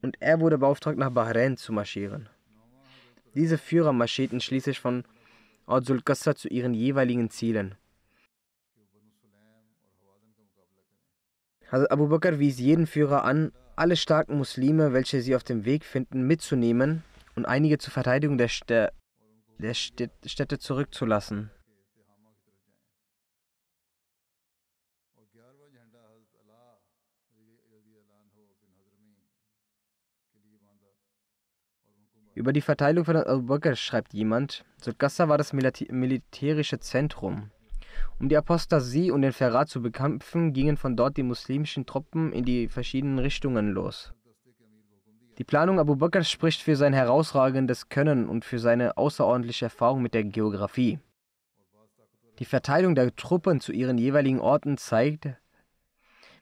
und 0.00 0.16
er 0.20 0.38
wurde 0.38 0.58
beauftragt, 0.58 0.96
nach 0.96 1.10
Bahrain 1.10 1.56
zu 1.56 1.72
marschieren. 1.72 2.28
Diese 3.34 3.58
Führer 3.58 3.92
marschierten 3.92 4.40
schließlich 4.40 4.78
von 4.78 5.02
Ort 5.66 5.84
Sulkassa 5.84 6.36
zu 6.36 6.46
ihren 6.46 6.72
jeweiligen 6.72 7.30
Zielen. 7.30 7.74
Hazrat 11.72 11.90
Abu 11.90 12.06
Bakr 12.06 12.38
wies 12.38 12.60
jeden 12.60 12.86
Führer 12.86 13.24
an, 13.24 13.50
alle 13.74 13.96
starken 13.96 14.38
Muslime, 14.38 14.92
welche 14.92 15.20
sie 15.20 15.34
auf 15.34 15.42
dem 15.42 15.64
Weg 15.64 15.84
finden, 15.84 16.28
mitzunehmen 16.28 17.02
und 17.34 17.44
einige 17.44 17.78
zur 17.78 17.92
Verteidigung 17.92 18.38
der, 18.38 18.48
Stä 18.48 18.92
der 19.58 19.74
Städte 19.74 20.60
zurückzulassen. 20.60 21.50
Über 32.36 32.52
die 32.52 32.60
Verteilung 32.60 33.06
von 33.06 33.16
Abu 33.16 33.46
Bakr 33.46 33.74
schreibt 33.76 34.12
jemand, 34.12 34.66
Sulkassa 34.76 35.26
war 35.26 35.38
das 35.38 35.54
militärische 35.54 36.78
Zentrum. 36.78 37.50
Um 38.20 38.28
die 38.28 38.36
Apostasie 38.36 39.10
und 39.10 39.22
den 39.22 39.32
Verrat 39.32 39.70
zu 39.70 39.80
bekämpfen, 39.80 40.52
gingen 40.52 40.76
von 40.76 40.96
dort 40.96 41.16
die 41.16 41.22
muslimischen 41.22 41.86
Truppen 41.86 42.34
in 42.34 42.44
die 42.44 42.68
verschiedenen 42.68 43.18
Richtungen 43.20 43.70
los. 43.70 44.12
Die 45.38 45.44
Planung 45.44 45.80
Abu 45.80 45.96
Bakr 45.96 46.24
spricht 46.24 46.60
für 46.60 46.76
sein 46.76 46.92
herausragendes 46.92 47.88
Können 47.88 48.28
und 48.28 48.44
für 48.44 48.58
seine 48.58 48.98
außerordentliche 48.98 49.64
Erfahrung 49.64 50.02
mit 50.02 50.12
der 50.12 50.24
Geografie. 50.24 50.98
Die 52.38 52.44
Verteilung 52.44 52.94
der 52.94 53.16
Truppen 53.16 53.62
zu 53.62 53.72
ihren 53.72 53.96
jeweiligen 53.96 54.40
Orten 54.40 54.76
zeigt, 54.76 55.28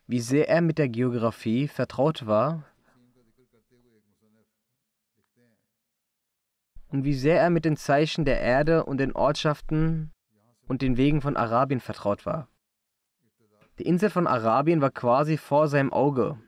wie 0.08 0.20
sehr 0.20 0.48
er 0.48 0.60
mit 0.60 0.78
der 0.78 0.88
Geografie 0.88 1.68
vertraut 1.68 2.26
war 2.26 2.64
und 6.94 7.04
wie 7.04 7.14
sehr 7.14 7.40
er 7.40 7.50
mit 7.50 7.64
den 7.64 7.76
Zeichen 7.76 8.24
der 8.24 8.40
Erde 8.40 8.84
und 8.84 8.98
den 8.98 9.10
Ortschaften 9.16 10.12
und 10.68 10.80
den 10.80 10.96
Wegen 10.96 11.22
von 11.22 11.36
Arabien 11.36 11.80
vertraut 11.80 12.24
war. 12.24 12.46
Die 13.80 13.82
Insel 13.82 14.10
von 14.10 14.28
Arabien 14.28 14.80
war 14.80 14.92
quasi 14.92 15.36
vor 15.36 15.66
seinem 15.66 15.92
Auge. 15.92 16.38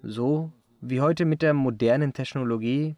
So 0.00 0.50
wie 0.80 1.02
heute 1.02 1.26
mit 1.26 1.42
der 1.42 1.52
modernen 1.52 2.14
Technologie 2.14 2.96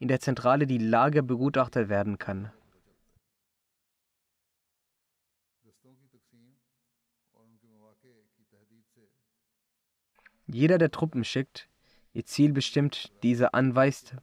in 0.00 0.08
der 0.08 0.18
Zentrale 0.18 0.66
die 0.66 0.78
Lage 0.78 1.22
begutachtet 1.22 1.88
werden 1.88 2.18
kann. 2.18 2.50
Jeder, 10.48 10.78
der 10.78 10.90
Truppen 10.90 11.22
schickt, 11.22 11.68
ihr 12.14 12.24
Ziel 12.24 12.52
bestimmt, 12.52 13.12
diese 13.22 13.54
anweist, 13.54 14.16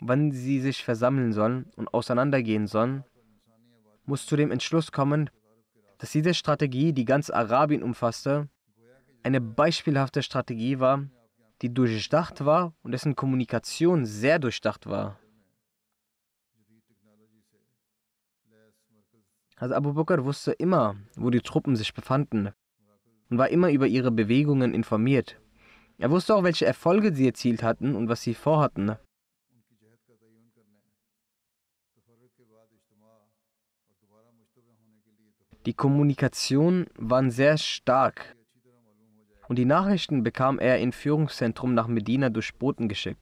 wann 0.00 0.30
sie 0.32 0.60
sich 0.60 0.84
versammeln 0.84 1.32
sollen 1.32 1.66
und 1.76 1.92
auseinandergehen 1.92 2.66
sollen, 2.66 3.04
muss 4.04 4.26
zu 4.26 4.36
dem 4.36 4.50
Entschluss 4.50 4.92
kommen, 4.92 5.30
dass 5.98 6.12
diese 6.12 6.34
Strategie, 6.34 6.92
die 6.92 7.04
ganz 7.04 7.30
Arabien 7.30 7.82
umfasste, 7.82 8.48
eine 9.22 9.40
beispielhafte 9.40 10.22
Strategie 10.22 10.78
war, 10.78 11.08
die 11.62 11.72
durchdacht 11.72 12.44
war 12.44 12.74
und 12.82 12.92
dessen 12.92 13.16
Kommunikation 13.16 14.04
sehr 14.04 14.38
durchdacht 14.38 14.86
war. 14.86 15.18
Also 19.56 19.74
Abu 19.74 19.94
Bakr 19.94 20.24
wusste 20.24 20.52
immer, 20.52 20.96
wo 21.16 21.30
die 21.30 21.40
Truppen 21.40 21.76
sich 21.76 21.94
befanden 21.94 22.50
und 23.30 23.38
war 23.38 23.48
immer 23.48 23.70
über 23.72 23.86
ihre 23.86 24.10
Bewegungen 24.10 24.74
informiert. 24.74 25.40
Er 25.98 26.10
wusste 26.10 26.34
auch, 26.34 26.44
welche 26.44 26.66
Erfolge 26.66 27.14
sie 27.14 27.26
erzielt 27.26 27.62
hatten 27.62 27.96
und 27.96 28.08
was 28.10 28.20
sie 28.20 28.34
vorhatten. 28.34 28.96
Die 35.66 35.74
Kommunikation 35.74 36.86
waren 36.94 37.32
sehr 37.32 37.58
stark 37.58 38.36
und 39.48 39.56
die 39.56 39.64
Nachrichten 39.64 40.22
bekam 40.22 40.60
er 40.60 40.78
in 40.78 40.92
Führungszentrum 40.92 41.74
nach 41.74 41.88
Medina 41.88 42.28
durch 42.30 42.54
Boten 42.54 42.88
geschickt. 42.88 43.20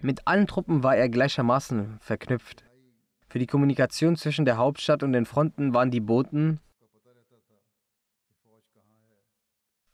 Mit 0.00 0.26
allen 0.26 0.48
Truppen 0.48 0.82
war 0.82 0.96
er 0.96 1.08
gleichermaßen 1.08 1.98
verknüpft. 2.00 2.64
Für 3.28 3.38
die 3.38 3.46
Kommunikation 3.46 4.16
zwischen 4.16 4.44
der 4.44 4.56
Hauptstadt 4.56 5.04
und 5.04 5.12
den 5.12 5.26
Fronten 5.26 5.72
waren 5.72 5.92
die 5.92 6.00
Boten 6.00 6.58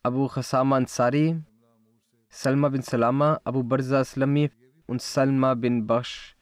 Abu 0.03 0.29
Khassama 0.29 0.79
Ansari, 0.79 1.43
Salma 2.31 2.71
bin 2.71 2.81
Salama, 2.81 3.39
Abu 3.45 3.63
Barza 3.63 4.01
Aslami 4.01 4.51
und 4.87 5.03
Salma 5.03 5.55
bin 5.55 5.87
Bash 5.87 6.37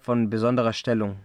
von 0.00 0.30
besonderer 0.30 0.72
Stellung. 0.72 1.18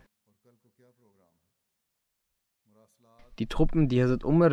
Die 3.39 3.47
Truppen, 3.47 3.87
die 3.87 4.03
Hazrat 4.03 4.25
Umar 4.25 4.51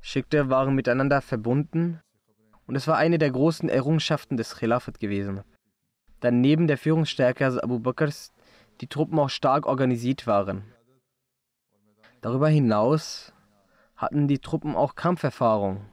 schickte, 0.00 0.48
waren 0.48 0.74
miteinander 0.74 1.20
verbunden 1.20 2.00
und 2.66 2.74
es 2.74 2.88
war 2.88 2.96
eine 2.96 3.18
der 3.18 3.30
großen 3.30 3.68
Errungenschaften 3.68 4.38
des 4.38 4.56
Khilafat 4.56 4.98
gewesen. 4.98 5.42
Da 6.20 6.30
neben 6.30 6.66
der 6.66 6.78
Führungsstärke 6.78 7.44
Hazrat 7.44 7.64
Abu 7.64 7.80
Bakrs 7.80 8.32
die 8.80 8.86
Truppen 8.86 9.18
auch 9.18 9.28
stark 9.28 9.66
organisiert 9.66 10.26
waren. 10.26 10.64
Darüber 12.22 12.48
hinaus 12.48 13.34
hatten 13.96 14.26
die 14.26 14.38
Truppen 14.38 14.74
auch 14.74 14.94
Kampferfahrung. 14.94 15.84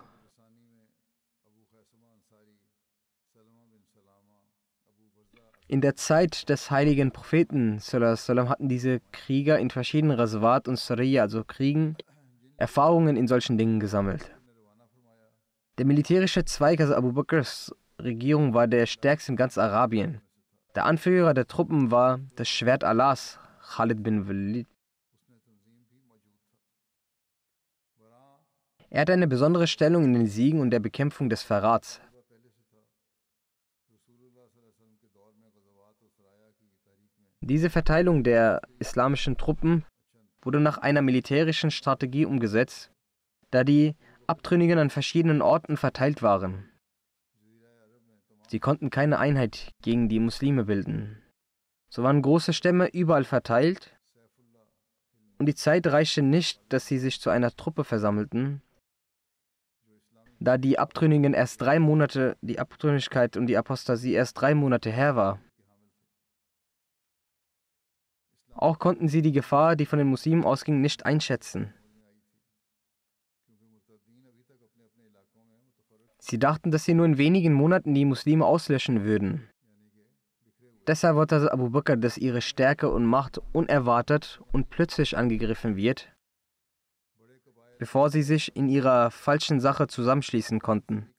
In 5.68 5.82
der 5.82 5.96
Zeit 5.96 6.50
des 6.50 6.72
heiligen 6.72 7.12
Propheten 7.12 7.80
hatten 7.80 8.70
diese 8.70 9.00
Krieger 9.12 9.60
in 9.60 9.70
verschiedenen 9.70 10.18
Raswat 10.20 10.68
und 10.68 10.78
Sariya, 10.78 11.24
also 11.24 11.44
Kriegen, 11.44 11.96
Erfahrungen 12.58 13.16
in 13.16 13.28
solchen 13.28 13.58
Dingen 13.58 13.80
gesammelt. 13.80 14.32
Der 15.78 15.86
militärische 15.86 16.46
Zweig, 16.46 16.80
also 16.82 16.96
Abu 16.96 17.14
Bakrs 17.14 17.74
Regierung, 18.00 18.54
war 18.54 18.68
der 18.68 18.86
stärkste 18.86 19.32
in 19.32 19.38
ganz 19.38 19.58
Arabien. 19.58 20.22
Der 20.76 20.86
Anführer 20.86 21.34
der 21.34 21.48
Truppen 21.48 21.92
war 21.92 22.20
das 22.36 22.50
Schwert 22.50 22.84
Allahs, 22.84 23.40
Khalid 23.76 24.04
bin 24.04 24.28
Walid. 24.28 24.68
Er 28.90 29.02
hatte 29.02 29.14
eine 29.14 29.28
besondere 29.28 29.66
Stellung 29.66 30.04
in 30.04 30.14
den 30.14 30.28
Siegen 30.28 30.60
und 30.60 30.70
der 30.70 30.80
Bekämpfung 30.80 31.28
des 31.30 31.42
Verrats. 31.42 32.00
Diese 37.46 37.70
Verteilung 37.70 38.24
der 38.24 38.62
islamischen 38.80 39.36
Truppen 39.36 39.84
wurde 40.44 40.62
nach 40.62 40.78
einer 40.78 41.02
militärischen 41.02 41.72
Strategie 41.72 42.26
umgesetzt, 42.26 42.90
da 43.52 43.66
die 43.66 43.96
Abtrünnigen 44.28 44.80
an 44.80 44.90
verschiedenen 44.90 45.42
Orten 45.42 45.76
verteilt 45.76 46.22
waren. 46.22 46.70
Sie 48.48 48.60
konnten 48.60 48.90
keine 48.90 49.20
Einheit 49.20 49.74
gegen 49.82 50.08
die 50.08 50.22
Muslime 50.22 50.64
bilden. 50.64 51.22
So 51.90 52.02
waren 52.02 52.22
große 52.22 52.54
Stämme 52.54 52.88
überall 52.88 53.26
verteilt 53.26 53.94
und 55.38 55.46
die 55.46 55.56
Zeit 55.56 55.86
reichte 55.88 56.22
nicht, 56.22 56.62
dass 56.70 56.88
sie 56.88 56.98
sich 56.98 57.20
zu 57.20 57.30
einer 57.30 57.52
Truppe 57.52 57.84
versammelten, 57.84 58.62
da 60.40 60.58
die 60.58 60.80
Abtrünnigen 60.80 61.34
erst 61.34 61.60
drei 61.60 61.80
Monate, 61.80 62.38
die 62.40 62.60
Abtrünnigkeit 62.60 63.36
und 63.36 63.48
die 63.48 63.58
Apostasie 63.58 64.14
erst 64.14 64.40
drei 64.40 64.56
Monate 64.56 64.90
her 64.92 65.18
war. 65.18 65.42
Auch 68.56 68.80
konnten 68.80 69.08
sie 69.08 69.22
die 69.22 69.32
Gefahr, 69.32 69.76
die 69.76 69.86
von 69.86 70.00
den 70.00 70.08
Muslimen 70.08 70.44
ausging, 70.44 70.82
nicht 70.82 71.06
einschätzen. 71.06 71.74
Sie 76.20 76.40
dachten, 76.40 76.72
dass 76.72 76.86
sie 76.86 76.94
nur 76.94 77.06
in 77.06 77.18
wenigen 77.18 77.54
Monaten 77.54 77.94
die 77.94 78.06
Muslime 78.06 78.46
auslöschen 78.46 79.04
würden. 79.04 79.50
Deshalb 80.88 81.16
wollte 81.16 81.36
also 81.36 81.50
Abu 81.50 81.70
Bakr, 81.70 81.98
dass 81.98 82.18
ihre 82.18 82.42
Stärke 82.42 82.90
und 82.90 83.06
Macht 83.06 83.42
unerwartet 83.54 84.42
und 84.52 84.70
plötzlich 84.70 85.18
angegriffen 85.18 85.76
wird, 85.76 86.14
bevor 87.80 88.10
sie 88.10 88.24
sich 88.24 88.56
in 88.56 88.68
ihrer 88.68 89.12
falschen 89.12 89.60
Sache 89.60 89.88
zusammenschließen 89.88 90.60
konnten. 90.60 91.13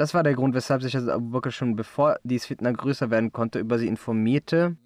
Das 0.00 0.14
war 0.14 0.22
der 0.22 0.32
Grund, 0.32 0.54
weshalb 0.54 0.80
sich 0.80 0.96
Abu 0.96 1.28
Bakr 1.28 1.50
schon 1.50 1.76
bevor 1.76 2.18
dies 2.24 2.46
Fitna 2.46 2.72
größer 2.72 3.10
werden 3.10 3.32
konnte, 3.32 3.58
über 3.58 3.78
sie 3.78 3.86
informierte 3.86 4.78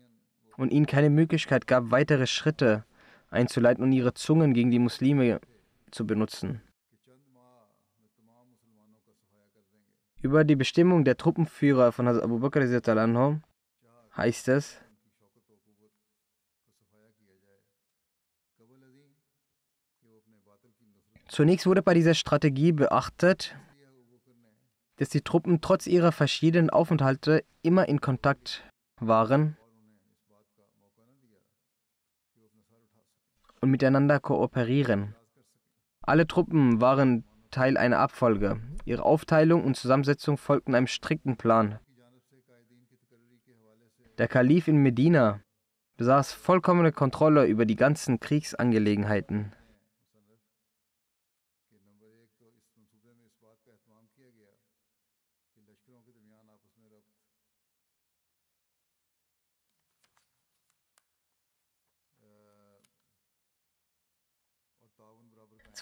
und 0.56 0.72
ihnen 0.72 0.86
keine 0.86 1.08
Möglichkeit 1.08 1.68
gab, 1.68 1.92
weitere 1.92 2.26
Schritte 2.26 2.84
einzuleiten 3.30 3.84
und 3.84 3.92
ihre 3.92 4.14
Zungen 4.14 4.54
gegen 4.54 4.72
die 4.72 4.80
Muslime 4.80 5.40
zu 5.92 6.04
benutzen. 6.04 6.62
Über 10.20 10.42
die 10.42 10.56
Bestimmung 10.56 11.04
der 11.04 11.16
Truppenführer 11.16 11.92
von 11.92 12.08
Hazrat 12.08 12.24
Abu 12.24 12.40
Bakr 12.40 12.62
heißt 14.16 14.48
es, 14.48 14.80
Zunächst 21.28 21.66
wurde 21.66 21.82
bei 21.82 21.94
dieser 21.94 22.14
Strategie 22.14 22.72
beachtet, 22.72 23.56
dass 24.96 25.08
die 25.08 25.22
Truppen 25.22 25.60
trotz 25.60 25.86
ihrer 25.86 26.12
verschiedenen 26.12 26.70
Aufenthalte 26.70 27.44
immer 27.62 27.88
in 27.88 28.00
Kontakt 28.00 28.64
waren 29.00 29.56
und 33.60 33.70
miteinander 33.70 34.20
kooperieren. 34.20 35.14
Alle 36.02 36.26
Truppen 36.26 36.80
waren 36.80 37.24
Teil 37.50 37.76
einer 37.76 37.98
Abfolge. 37.98 38.60
Ihre 38.84 39.04
Aufteilung 39.04 39.64
und 39.64 39.76
Zusammensetzung 39.76 40.36
folgten 40.36 40.74
einem 40.74 40.86
strikten 40.86 41.36
Plan. 41.36 41.78
Der 44.18 44.28
Kalif 44.28 44.68
in 44.68 44.82
Medina 44.82 45.40
besaß 45.96 46.32
vollkommene 46.32 46.92
Kontrolle 46.92 47.46
über 47.46 47.64
die 47.64 47.76
ganzen 47.76 48.20
Kriegsangelegenheiten. 48.20 49.52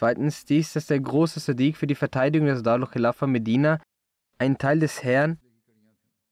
Zweitens 0.03 0.45
dies, 0.45 0.73
dass 0.73 0.87
der 0.87 0.99
große 0.99 1.39
Sadiq 1.39 1.77
für 1.77 1.87
die 1.87 1.95
Verteidigung 1.95 2.49
des 2.49 2.65
Darul 2.65 2.89
Khilafa 2.89 3.29
Medina 3.29 3.79
einen 4.37 4.59
Teil 4.59 4.81
des 4.81 5.05
Herrn 5.05 5.39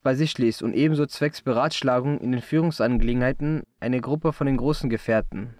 bei 0.03 0.17
sich 0.17 0.37
ließ 0.37 0.63
und 0.63 0.75
ebenso 0.75 1.07
zwecks 1.07 1.41
Beratschlagung 1.41 2.19
in 2.19 2.33
den 2.33 2.43
Führungsangelegenheiten 2.43 3.63
eine 3.79 4.01
Gruppe 4.01 4.33
von 4.33 4.49
den 4.49 4.57
großen 4.57 4.91
Gefährten. 4.91 5.55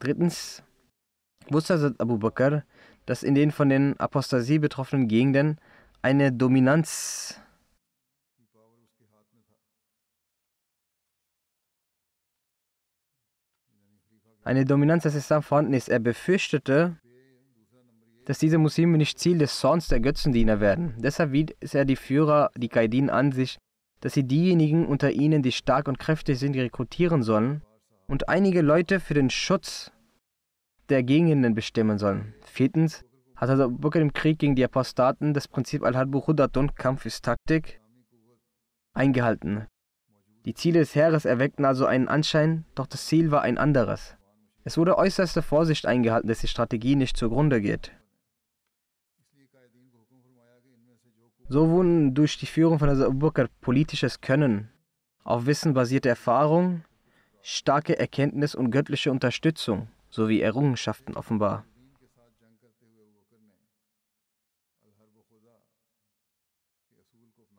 Drittens 0.00 0.64
wusste 1.48 1.94
Abu 1.98 2.18
Bakr, 2.18 2.64
dass 3.06 3.22
in 3.22 3.36
den 3.36 3.52
von 3.52 3.68
den 3.68 3.96
Apostasie 4.00 4.58
betroffenen 4.58 5.06
Gegenden 5.06 5.58
eine 6.02 6.32
Dominanz 6.32 7.40
eine 14.44 14.64
Dominanz 14.64 15.04
des 15.04 15.14
Islam 15.14 15.42
vorhanden 15.42 15.72
ist. 15.72 15.88
Er 15.88 15.98
befürchtete, 15.98 16.96
dass 18.24 18.38
diese 18.38 18.58
Muslime 18.58 18.98
nicht 18.98 19.18
Ziel 19.18 19.38
des 19.38 19.58
Zorns 19.58 19.88
der 19.88 20.00
Götzendiener 20.00 20.60
werden. 20.60 20.94
Deshalb 20.98 21.32
wies 21.32 21.74
er 21.74 21.84
die 21.84 21.96
Führer, 21.96 22.50
die 22.56 22.68
Qaidin, 22.68 23.10
an 23.10 23.32
sich, 23.32 23.58
dass 24.00 24.14
sie 24.14 24.24
diejenigen 24.24 24.86
unter 24.86 25.10
ihnen, 25.10 25.42
die 25.42 25.52
stark 25.52 25.88
und 25.88 25.98
kräftig 25.98 26.38
sind, 26.38 26.56
rekrutieren 26.56 27.22
sollen 27.22 27.62
und 28.06 28.28
einige 28.28 28.62
Leute 28.62 29.00
für 29.00 29.14
den 29.14 29.30
Schutz 29.30 29.92
der 30.88 31.02
Gegenden 31.02 31.54
bestimmen 31.54 31.98
sollen. 31.98 32.34
Viertens 32.42 33.04
hat 33.36 33.50
Abu 33.50 33.78
Bakr 33.78 34.00
im 34.00 34.12
Krieg 34.12 34.38
gegen 34.38 34.54
die 34.54 34.64
Apostaten 34.64 35.34
das 35.34 35.48
Prinzip 35.48 35.82
Al-Hadbu 35.82 36.26
Hudatun, 36.26 36.74
Kampf 36.74 37.06
ist 37.06 37.24
Taktik, 37.24 37.80
eingehalten. 38.92 39.66
Die 40.44 40.54
Ziele 40.54 40.80
des 40.80 40.94
Heeres 40.94 41.24
erweckten 41.24 41.64
also 41.64 41.86
einen 41.86 42.08
Anschein, 42.08 42.64
doch 42.74 42.86
das 42.86 43.06
Ziel 43.06 43.30
war 43.30 43.42
ein 43.42 43.58
anderes. 43.58 44.16
Es 44.64 44.78
wurde 44.78 44.96
äußerste 44.96 45.42
Vorsicht 45.42 45.86
eingehalten, 45.86 46.28
dass 46.28 46.40
die 46.40 46.48
Strategie 46.48 46.94
nicht 46.94 47.16
zugrunde 47.16 47.60
geht. 47.60 47.92
So 51.48 51.68
wurden 51.68 52.14
durch 52.14 52.38
die 52.38 52.46
Führung 52.46 52.78
von 52.78 52.88
Abu 52.88 53.18
Bakr 53.18 53.48
politisches 53.60 54.20
Können, 54.20 54.70
auf 55.24 55.46
Wissen 55.46 55.74
basierte 55.74 56.08
Erfahrung, 56.08 56.84
starke 57.42 57.98
Erkenntnis 57.98 58.54
und 58.54 58.70
göttliche 58.70 59.10
Unterstützung 59.10 59.88
sowie 60.08 60.40
Errungenschaften 60.40 61.16
offenbar. 61.16 61.64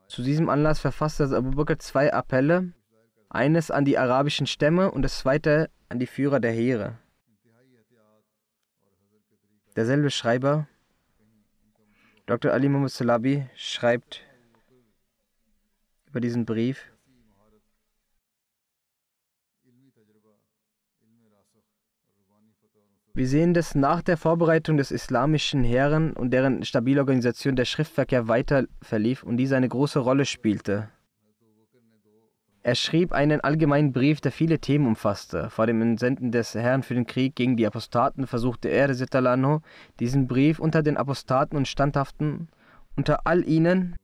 Zu 0.07 0.21
diesem 0.21 0.49
Anlass 0.49 0.79
verfasste 0.79 1.25
Abu 1.35 1.51
Bakr 1.51 1.79
zwei 1.79 2.13
Appelle, 2.13 2.73
eines 3.29 3.71
an 3.71 3.83
die 3.83 3.97
arabischen 3.97 4.47
Stämme 4.47 4.91
und 4.91 5.01
das 5.01 5.19
zweite 5.19 5.69
an 5.93 5.99
die 5.99 6.07
Führer 6.07 6.39
der 6.39 6.51
Heere. 6.51 6.97
Derselbe 9.75 10.09
Schreiber, 10.09 10.67
Dr. 12.25 12.51
Ali 12.51 12.67
Muhammad 12.67 12.89
Salabi, 12.89 13.45
schreibt 13.55 14.21
über 16.07 16.19
diesen 16.19 16.45
Brief, 16.45 16.89
Wir 23.15 23.27
sehen, 23.27 23.53
dass 23.53 23.75
nach 23.75 24.01
der 24.01 24.17
Vorbereitung 24.17 24.77
des 24.77 24.89
islamischen 24.89 25.63
Heeren 25.63 26.13
und 26.13 26.31
deren 26.31 26.65
stabile 26.65 27.01
Organisation 27.01 27.55
der 27.55 27.65
Schriftverkehr 27.65 28.27
weiter 28.27 28.65
verlief 28.81 29.21
und 29.21 29.37
dies 29.37 29.51
eine 29.51 29.69
große 29.69 29.99
Rolle 29.99 30.25
spielte. 30.25 30.89
Er 32.65 32.75
schrieb 32.75 33.11
einen 33.11 33.41
allgemeinen 33.41 33.91
Brief, 33.91 34.21
der 34.21 34.31
viele 34.31 34.57
Themen 34.57 34.87
umfasste. 34.87 35.49
Vor 35.49 35.67
dem 35.67 35.81
Entsenden 35.81 36.31
des 36.31 36.55
Herrn 36.55 36.81
für 36.81 36.93
den 36.93 37.05
Krieg 37.05 37.35
gegen 37.35 37.57
die 37.57 37.67
Apostaten 37.67 38.25
versuchte 38.25 38.69
er, 38.69 38.89
Anhu, 39.27 39.59
diesen 39.99 40.29
Brief 40.29 40.59
unter 40.59 40.81
den 40.81 40.95
Apostaten 40.95 41.57
und 41.57 41.67
Standhaften, 41.67 42.47
unter 42.95 43.27
all 43.27 43.45
ihnen 43.45 43.97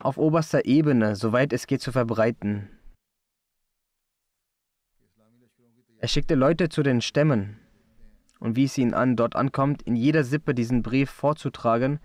auf 0.00 0.18
oberster 0.18 0.66
Ebene, 0.66 1.16
soweit 1.16 1.54
es 1.54 1.66
geht, 1.66 1.80
zu 1.80 1.92
verbreiten. 1.92 2.68
Er 5.98 6.08
schickte 6.08 6.34
Leute 6.34 6.68
zu 6.68 6.82
den 6.82 7.00
Stämmen 7.00 7.58
und 8.38 8.56
wies 8.56 8.76
ihn 8.76 8.92
an, 8.92 9.16
dort 9.16 9.34
ankommt, 9.34 9.80
in 9.82 9.96
jeder 9.96 10.24
Sippe 10.24 10.54
diesen 10.54 10.82
Brief 10.82 11.08
vorzutragen 11.08 12.00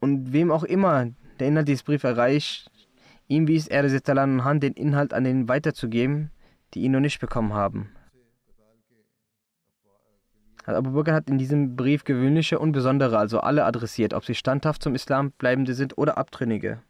und 0.00 0.34
wem 0.34 0.50
auch 0.50 0.64
immer 0.64 1.14
der 1.40 1.48
Inhalt 1.48 1.68
dieses 1.68 1.82
Briefs 1.82 2.04
erreicht, 2.04 2.70
ihm 3.26 3.48
wies 3.48 3.66
er 3.66 3.84
an, 4.18 4.60
den 4.60 4.74
Inhalt 4.74 5.12
an 5.14 5.24
denen 5.24 5.48
weiterzugeben, 5.48 6.30
die 6.74 6.82
ihn 6.82 6.92
noch 6.92 7.00
nicht 7.00 7.20
bekommen 7.20 7.54
haben. 7.54 7.90
Abu 10.66 10.92
Bakr 10.92 11.14
hat 11.14 11.28
in 11.28 11.38
diesem 11.38 11.74
Brief 11.74 12.04
gewöhnliche 12.04 12.58
und 12.58 12.72
besondere, 12.72 13.18
also 13.18 13.40
alle 13.40 13.64
adressiert, 13.64 14.14
ob 14.14 14.24
sie 14.24 14.34
standhaft 14.34 14.82
zum 14.82 14.94
Islam 14.94 15.32
bleibende 15.32 15.74
sind 15.74 15.98
oder 15.98 16.18
Abtrünnige. 16.18 16.82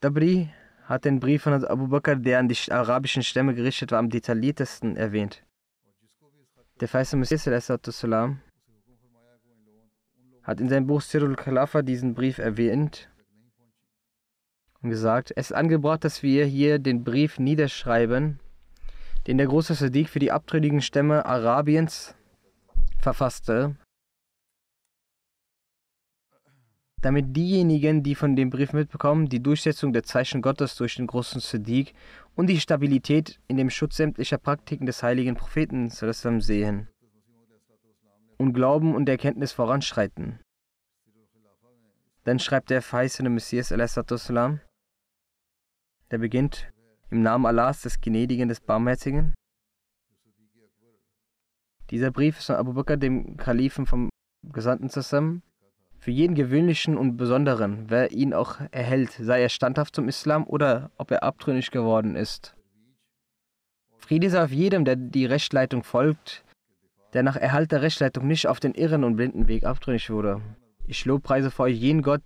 Dabri 0.00 0.48
hat 0.84 1.04
den 1.04 1.18
Brief 1.18 1.42
von 1.42 1.64
Abu 1.64 1.88
Bakr, 1.88 2.14
der 2.14 2.38
an 2.38 2.48
die 2.48 2.56
arabischen 2.70 3.24
Stämme 3.24 3.54
gerichtet 3.54 3.90
war, 3.90 3.98
am 3.98 4.10
detailliertesten 4.10 4.96
erwähnt. 4.96 5.42
Der 6.80 6.86
Feiste 6.86 7.16
Messias 7.16 7.68
hat 7.68 7.88
in 10.60 10.68
seinem 10.68 10.86
Buch 10.86 11.00
Sirul 11.00 11.34
Khalafa 11.34 11.82
diesen 11.82 12.14
Brief 12.14 12.38
erwähnt 12.38 13.10
und 14.80 14.90
gesagt, 14.90 15.32
es 15.34 15.50
ist 15.50 15.56
angebracht, 15.56 16.04
dass 16.04 16.22
wir 16.22 16.46
hier 16.46 16.78
den 16.78 17.02
Brief 17.02 17.40
niederschreiben, 17.40 18.38
den 19.26 19.38
der 19.38 19.48
große 19.48 19.74
Sadiq 19.74 20.08
für 20.08 20.20
die 20.20 20.30
abtrünnigen 20.30 20.80
Stämme 20.80 21.26
Arabiens 21.26 22.14
verfasste, 23.00 23.74
damit 27.00 27.36
diejenigen, 27.36 28.04
die 28.04 28.14
von 28.14 28.36
dem 28.36 28.50
Brief 28.50 28.72
mitbekommen, 28.72 29.28
die 29.28 29.42
Durchsetzung 29.42 29.92
der 29.92 30.04
Zeichen 30.04 30.42
Gottes 30.42 30.76
durch 30.76 30.94
den 30.94 31.08
großen 31.08 31.40
Sadiq 31.40 31.92
und 32.38 32.46
die 32.46 32.60
Stabilität 32.60 33.40
in 33.48 33.56
dem 33.56 33.68
Schutz 33.68 33.96
sämtlicher 33.96 34.38
Praktiken 34.38 34.86
des 34.86 35.02
heiligen 35.02 35.34
Propheten 35.34 35.90
sehen 35.90 36.88
und 38.36 38.52
Glauben 38.52 38.94
und 38.94 39.08
Erkenntnis 39.08 39.50
voranschreiten. 39.50 40.38
Dann 42.22 42.38
schreibt 42.38 42.70
der 42.70 42.80
verheißene 42.80 43.28
Messias, 43.28 43.70
salam, 43.70 44.60
der 46.12 46.18
beginnt 46.18 46.72
im 47.10 47.22
Namen 47.22 47.44
Allahs, 47.44 47.82
des 47.82 48.00
Gnädigen, 48.00 48.48
des 48.48 48.60
Barmherzigen. 48.60 49.34
Dieser 51.90 52.12
Brief 52.12 52.38
ist 52.38 52.46
von 52.46 52.54
Abu 52.54 52.72
Bakr, 52.72 52.96
dem 52.96 53.36
Kalifen 53.36 53.84
vom 53.84 54.10
Gesandten 54.46 54.90
zusammen, 54.90 55.42
für 55.98 56.10
jeden 56.10 56.34
gewöhnlichen 56.34 56.96
und 56.96 57.16
besonderen, 57.16 57.86
wer 57.88 58.12
ihn 58.12 58.32
auch 58.32 58.60
erhält, 58.70 59.10
sei 59.12 59.42
er 59.42 59.48
standhaft 59.48 59.94
zum 59.94 60.08
Islam 60.08 60.46
oder 60.46 60.90
ob 60.96 61.10
er 61.10 61.22
abtrünnig 61.22 61.70
geworden 61.70 62.14
ist. 62.14 62.54
Friede 63.98 64.30
sei 64.30 64.44
auf 64.44 64.52
jedem, 64.52 64.84
der 64.84 64.96
die 64.96 65.26
Rechtleitung 65.26 65.82
folgt, 65.82 66.44
der 67.12 67.22
nach 67.22 67.36
Erhalt 67.36 67.72
der 67.72 67.82
Rechtleitung 67.82 68.26
nicht 68.26 68.46
auf 68.46 68.60
den 68.60 68.74
irren 68.74 69.04
und 69.04 69.16
blinden 69.16 69.48
Weg 69.48 69.64
abtrünnig 69.64 70.08
wurde. 70.08 70.40
Ich 70.86 71.04
lobpreise 71.04 71.50
vor 71.50 71.66
euch 71.66 71.76
jeden 71.76 72.02
Gott, 72.02 72.22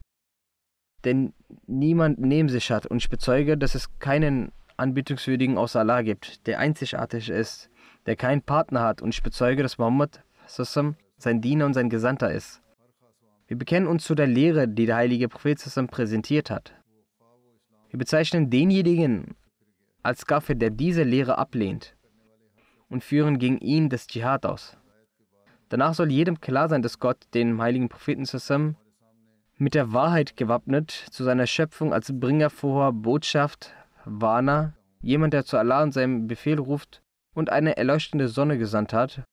den 1.05 1.33
niemand 1.67 2.21
neben 2.21 2.49
sich 2.49 2.71
hat, 2.71 2.87
und 2.87 2.99
ich 2.99 3.09
bezeuge, 3.09 3.59
dass 3.59 3.75
es 3.75 3.99
keinen 3.99 4.53
Anbetungswürdigen 4.77 5.59
außer 5.59 5.81
Allah 5.81 6.03
gibt, 6.03 6.47
der 6.47 6.59
einzigartig 6.59 7.29
ist, 7.31 7.71
der 8.07 8.17
keinen 8.17 8.43
Partner 8.43 8.83
hat, 8.83 9.03
und 9.03 9.15
ich 9.15 9.23
bezeuge, 9.23 9.63
dass 9.63 9.79
Muhammad 9.79 10.23
sein 10.47 11.41
Diener 11.41 11.67
und 11.67 11.75
sein 11.75 11.91
Gesandter 11.91 12.33
ist. 12.33 12.62
Wir 13.53 13.59
bekennen 13.59 13.87
uns 13.87 14.05
zu 14.05 14.15
der 14.15 14.27
Lehre, 14.27 14.67
die 14.67 14.87
der 14.87 14.97
heilige 14.97 15.29
Prophet 15.29 15.63
präsentiert 15.91 16.49
hat. 16.49 16.73
Wir 17.91 17.99
bezeichnen 17.99 18.49
denjenigen 18.49 19.37
als 20.03 20.25
Kafir, 20.25 20.55
der 20.55 20.71
diese 20.71 21.03
Lehre 21.03 21.37
ablehnt 21.37 21.95
und 22.89 23.05
führen 23.05 23.39
gegen 23.39 23.59
ihn 23.59 23.91
das 23.91 24.07
Dschihad 24.07 24.47
aus. 24.47 24.79
Danach 25.69 25.93
soll 25.93 26.11
jedem 26.11 26.41
klar 26.41 26.71
sein, 26.71 26.81
dass 26.81 26.99
Gott 26.99 27.27
den 27.35 27.61
heiligen 27.61 27.91
Propheten 27.91 28.25
zusammen 28.25 28.79
mit 29.59 29.75
der 29.75 29.93
Wahrheit 29.93 30.39
gewappnet 30.39 30.91
zu 31.11 31.23
seiner 31.23 31.47
Schöpfung 31.47 31.93
als 31.93 32.11
Bringer 32.19 32.49
vor 32.49 32.95
Botschaft, 32.95 33.75
Warner, 34.07 34.73
jemand, 35.03 35.35
der 35.35 35.45
zu 35.45 35.59
Allah 35.59 35.83
und 35.83 35.93
seinem 35.93 36.27
Befehl 36.27 36.59
ruft 36.59 37.03
und 37.35 37.51
eine 37.51 37.77
erleuchtende 37.77 38.29
Sonne 38.29 38.57
gesandt 38.57 38.95
hat, 38.95 39.25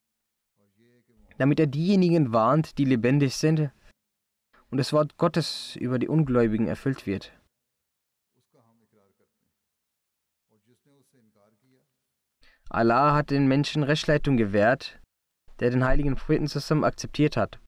damit 1.38 1.58
er 1.62 1.68
diejenigen 1.68 2.34
warnt, 2.34 2.78
die 2.78 2.84
lebendig 2.84 3.38
sind 3.38 3.72
und 4.70 4.78
das 4.78 4.94
Wort 4.94 5.18
Gottes 5.18 5.76
über 5.76 6.00
die 6.00 6.08
Ungläubigen 6.08 6.68
erfüllt 6.68 7.06
wird. 7.06 7.32
Allah 12.70 13.16
hat 13.16 13.32
den 13.32 13.48
Menschen 13.48 13.82
Rechtsleitung 13.82 14.38
gewährt, 14.38 15.00
der 15.60 15.72
den 15.72 15.84
heiligen 15.84 16.16
Propheten 16.16 16.48
zusammen 16.48 16.84
akzeptiert 16.84 17.36
hat. 17.36 17.60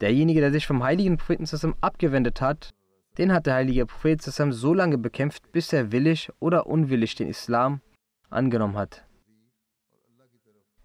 Derjenige, 0.00 0.40
der 0.40 0.52
sich 0.52 0.66
vom 0.66 0.82
heiligen 0.82 1.18
Propheten 1.18 1.46
zusammen 1.46 1.76
abgewendet 1.80 2.40
hat, 2.40 2.74
den 3.18 3.32
hat 3.32 3.46
der 3.46 3.54
heilige 3.54 3.86
Prophet 3.86 4.20
zusammen 4.20 4.52
so 4.52 4.74
lange 4.74 4.98
bekämpft, 4.98 5.50
bis 5.52 5.72
er 5.72 5.92
willig 5.92 6.30
oder 6.38 6.66
unwillig 6.66 7.14
den 7.14 7.28
Islam 7.28 7.80
angenommen 8.28 8.76
hat. 8.76 9.04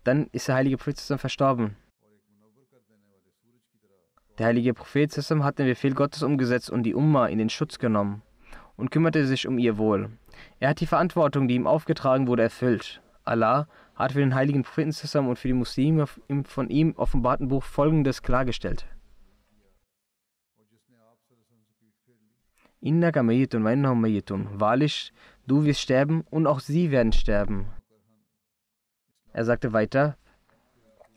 Dann 0.04 0.28
ist 0.32 0.48
der 0.48 0.56
heilige 0.56 0.78
Prophet 0.78 0.98
zusammen 0.98 1.20
verstorben. 1.20 1.76
Der 4.42 4.48
heilige 4.48 4.74
Prophet 4.74 5.12
Sassam 5.12 5.44
hat 5.44 5.60
den 5.60 5.68
Befehl 5.68 5.94
Gottes 5.94 6.24
umgesetzt 6.24 6.72
und 6.72 6.82
die 6.82 6.96
Umma 6.96 7.28
in 7.28 7.38
den 7.38 7.52
Schutz 7.52 7.78
genommen 7.78 8.24
und 8.76 8.90
kümmerte 8.90 9.28
sich 9.28 9.48
um 9.48 9.60
ihr 9.60 9.78
Wohl. 9.78 10.10
Er 10.60 10.70
hat 10.70 10.80
die 10.80 10.88
Verantwortung, 10.88 11.48
die 11.48 11.54
ihm 11.54 11.68
aufgetragen 11.68 12.26
wurde, 12.26 12.42
erfüllt. 12.42 13.04
Allah 13.24 13.68
hat 13.94 14.14
für 14.14 14.20
den 14.20 14.34
heiligen 14.34 14.64
Propheten 14.64 14.94
Sassam 14.94 15.28
und 15.28 15.38
für 15.38 15.50
die 15.50 15.54
Muslime 15.54 16.06
im 16.28 16.44
von 16.44 16.72
ihm 16.72 16.96
offenbarten 16.98 17.50
Buch 17.50 17.62
Folgendes 17.62 18.24
klargestellt. 18.24 18.88
Innaka 22.80 23.22
mayitun 23.22 23.64
wa 23.64 23.70
innahum. 23.70 24.04
Wahrlich, 24.60 25.14
du 25.46 25.66
wirst 25.66 25.82
sterben 25.82 26.24
und 26.32 26.48
auch 26.48 26.62
sie 26.62 26.90
werden 26.90 27.12
sterben. 27.12 27.68
Er 29.34 29.46
sagte 29.46 29.72
weiter, 29.72 30.18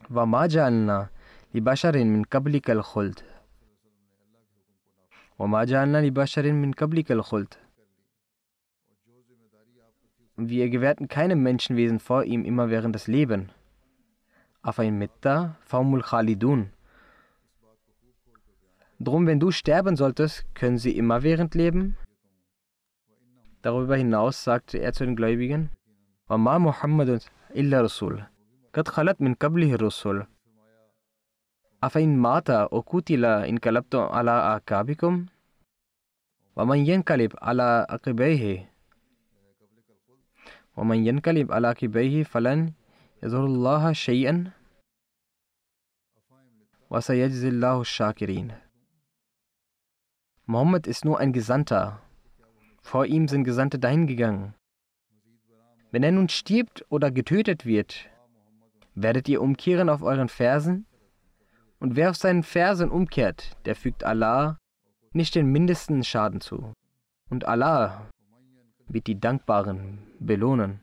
Wamajalna, 0.09 1.09
لِبَشَرٍ 1.54 2.04
مِنْ 2.04 2.22
قَبْلِكَ 2.24 2.70
الْخُلْدِ 2.70 3.18
وَمَا 5.38 5.64
جَعَلْنَا 5.64 6.00
لِبَشَرٍ 6.06 6.52
مِنْ 6.52 6.72
قَبْلِكَ 6.72 7.12
الْخُلْدِ 7.12 7.54
wir 10.48 10.70
gewährten 10.70 11.08
keinem 11.08 11.42
Menschenwesen 11.42 12.00
vor 12.00 12.24
ihm 12.24 12.44
immerwährendes 12.44 13.06
Leben. 13.06 13.50
Afain 14.62 14.96
mitta 14.98 15.56
faumul 15.60 16.02
khalidun. 16.02 16.70
Drum, 18.98 19.26
wenn 19.26 19.40
du 19.40 19.50
sterben 19.50 19.96
solltest, 19.96 20.44
können 20.54 20.78
sie 20.78 20.96
immerwährend 20.96 21.54
leben? 21.54 21.96
Darüber 23.62 23.96
hinaus 23.96 24.44
sagte 24.44 24.78
er 24.78 24.92
zu 24.92 25.04
den 25.04 25.16
Gläubigen, 25.16 25.70
وَمَا 26.28 26.58
مُحَمَّدٌ 26.58 27.20
إِلَّا 27.54 27.80
رَسُولٌ 27.82 28.26
قَدْ 28.72 28.88
خَلَتْ 28.88 29.20
مِنْ 29.20 29.34
قَبْلِهِ 29.34 29.74
الرُّسُلُ 29.74 30.26
أَفَإِنْ 31.84 32.18
مَاتَ 32.18 32.50
أَوْ 32.50 32.80
قُتِلَ 32.80 33.24
انقلبتم 33.24 33.98
على 33.98 34.30
أعقابكم 34.30 35.26
ومن 36.56 36.86
ينقلب 36.86 37.32
على 37.42 37.86
عقبيه 37.90 38.72
ومن 40.76 41.06
ينقلب 41.06 41.52
على 41.52 41.68
عقبيه 41.68 42.22
فلن 42.22 42.72
يضر 43.22 43.44
الله 43.44 43.92
شيئا 43.92 44.50
وسيجزي 46.90 47.48
الله 47.48 47.80
الشاكرين 47.80 48.52
Mohammed 50.46 50.88
ist 50.88 51.04
nur 51.04 51.20
ein 51.20 51.32
Gesandter. 51.32 52.02
Vor 52.82 53.06
ihm 53.06 53.28
sind 53.28 53.44
Gesandte 53.44 53.78
dahingegangen. 53.78 54.54
Wenn 55.92 56.02
er 56.02 56.10
nun 56.10 56.28
stirbt 56.28 56.84
oder 56.88 57.12
getötet 57.12 57.64
wird, 57.66 58.08
werdet 58.96 59.28
ihr 59.28 59.40
umkehren 59.40 59.88
auf 59.88 60.02
euren 60.02 60.28
Fersen? 60.28 60.86
Und 61.79 61.95
wer 61.95 62.09
auf 62.09 62.15
seinen 62.15 62.43
Fersen 62.43 62.89
umkehrt, 62.89 63.57
der 63.65 63.75
fügt 63.75 64.03
Allah 64.03 64.57
nicht 65.13 65.35
den 65.35 65.51
mindesten 65.51 66.03
Schaden 66.03 66.41
zu. 66.41 66.73
Und 67.29 67.45
Allah 67.45 68.09
wird 68.87 69.07
die 69.07 69.19
Dankbaren 69.19 69.99
belohnen. 70.19 70.81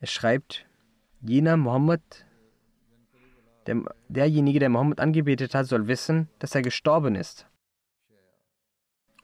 Er 0.00 0.06
schreibt, 0.06 0.64
jener 1.20 1.56
Mohammed, 1.56 2.24
der, 3.66 3.82
derjenige, 4.08 4.60
der 4.60 4.68
Mohammed 4.68 5.00
angebetet 5.00 5.54
hat, 5.54 5.66
soll 5.66 5.88
wissen, 5.88 6.28
dass 6.38 6.54
er 6.54 6.62
gestorben 6.62 7.16
ist. 7.16 7.46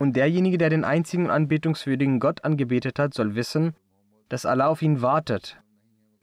Und 0.04 0.16
derjenige, 0.16 0.58
der 0.58 0.68
den 0.68 0.84
einzigen 0.84 1.30
anbetungswürdigen 1.30 2.20
Gott 2.20 2.44
angebetet 2.44 2.98
hat, 2.98 3.14
soll 3.14 3.36
wissen, 3.36 3.74
dass 4.28 4.44
Allah 4.44 4.66
auf 4.66 4.82
ihn 4.82 5.00
wartet. 5.00 5.56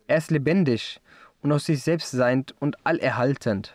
Er 0.05 0.17
ist 0.17 0.29
lebendig 0.29 1.01
und 1.41 1.51
aus 1.51 1.65
sich 1.65 1.81
selbst 1.81 2.11
seiend 2.11 2.53
und 2.59 2.85
allerhaltend. 2.85 3.73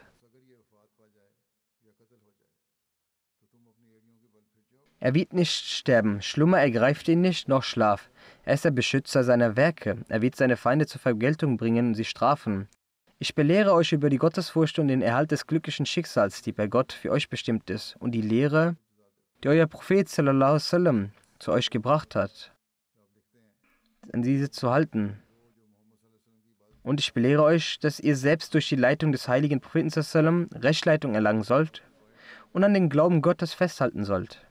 Er 5.00 5.14
wird 5.14 5.32
nicht 5.32 5.66
sterben, 5.66 6.22
Schlummer 6.22 6.60
ergreift 6.60 7.08
ihn 7.08 7.20
nicht, 7.20 7.48
noch 7.48 7.64
Schlaf. 7.64 8.08
Er 8.44 8.54
ist 8.54 8.64
der 8.64 8.70
Beschützer 8.70 9.24
seiner 9.24 9.56
Werke. 9.56 10.04
Er 10.08 10.22
wird 10.22 10.36
seine 10.36 10.56
Feinde 10.56 10.86
zur 10.86 11.00
Vergeltung 11.00 11.56
bringen 11.56 11.88
und 11.88 11.94
sie 11.94 12.04
strafen. 12.04 12.68
Ich 13.18 13.34
belehre 13.34 13.72
euch 13.74 13.90
über 13.90 14.08
die 14.08 14.18
Gottesfurcht 14.18 14.78
und 14.78 14.86
den 14.86 15.02
Erhalt 15.02 15.32
des 15.32 15.48
glücklichen 15.48 15.84
Schicksals, 15.84 16.42
die 16.42 16.52
bei 16.52 16.68
Gott 16.68 16.92
für 16.92 17.10
euch 17.10 17.28
bestimmt 17.28 17.70
ist, 17.70 17.96
und 17.98 18.12
die 18.12 18.22
Lehre, 18.22 18.76
die 19.42 19.48
euer 19.48 19.66
Prophet 19.66 20.08
sallam, 20.08 21.10
zu 21.38 21.52
euch 21.52 21.70
gebracht 21.70 22.14
hat, 22.14 22.52
an 24.12 24.22
diese 24.22 24.50
zu 24.50 24.70
halten. 24.70 25.20
Und 26.82 27.00
ich 27.00 27.12
belehre 27.12 27.42
euch, 27.42 27.78
dass 27.80 28.00
ihr 28.00 28.16
selbst 28.16 28.54
durch 28.54 28.68
die 28.68 28.76
Leitung 28.76 29.12
des 29.12 29.28
heiligen 29.28 29.60
Propheten 29.60 29.90
sallam 29.90 30.48
Rechtleitung 30.54 31.14
erlangen 31.14 31.42
sollt 31.42 31.82
und 32.52 32.64
an 32.64 32.74
den 32.74 32.88
Glauben 32.88 33.22
Gottes 33.22 33.52
festhalten 33.52 34.04
sollt. 34.04 34.46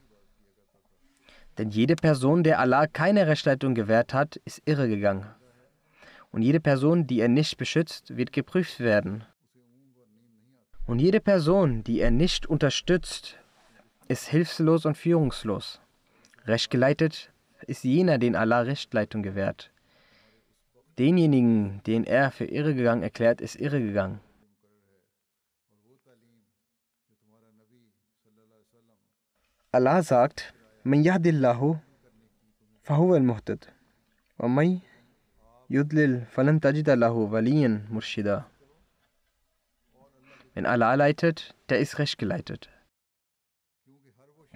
Denn 1.58 1.70
jede 1.70 1.96
Person, 1.96 2.44
der 2.44 2.60
Allah 2.60 2.88
keine 2.88 3.28
Rechtsleitung 3.28 3.76
gewährt 3.76 4.14
hat, 4.14 4.36
ist 4.44 4.62
irregegangen. 4.66 5.26
Und 6.32 6.42
jede 6.42 6.60
Person, 6.60 7.08
die 7.08 7.22
er 7.22 7.30
nicht 7.30 7.58
beschützt, 7.58 8.18
wird 8.18 8.34
geprüft 8.34 8.82
werden. 8.82 9.24
Und 10.86 11.00
jede 11.00 11.22
Person, 11.22 11.84
die 11.84 12.02
er 12.02 12.12
nicht 12.12 12.46
unterstützt, 12.46 13.40
ist 14.08 14.28
hilflos 14.28 14.86
und 14.86 14.96
führungslos. 14.96 15.80
Rechtgeleitet 16.46 17.32
ist 17.68 17.84
jener, 17.84 18.18
den 18.18 18.36
Allah 18.36 18.62
Rechtleitung 18.62 19.24
gewährt. 19.24 19.72
Denjenigen, 20.98 21.82
den 21.88 22.04
er 22.06 22.32
für 22.32 22.46
irregegangen 22.46 23.04
erklärt, 23.04 23.42
ist 23.42 23.56
irregegangen. 23.56 24.20
Allah 29.72 30.04
sagt, 30.04 30.54
Man 30.84 31.04
yahdillahu 31.04 31.80
fahuwa 32.84 33.16
al-muhtad 33.16 33.68
wa 34.38 34.48
may 34.48 34.82
yudlil 35.68 36.28
falan 36.30 36.62
tajida 36.62 36.96
lahu 36.96 37.32
waliyan. 37.32 37.90
Wenn 40.54 40.66
Allah 40.66 40.96
leitet, 40.96 41.56
der 41.70 41.80
ist 41.80 41.98
recht 42.00 42.18
geleitet. 42.18 42.70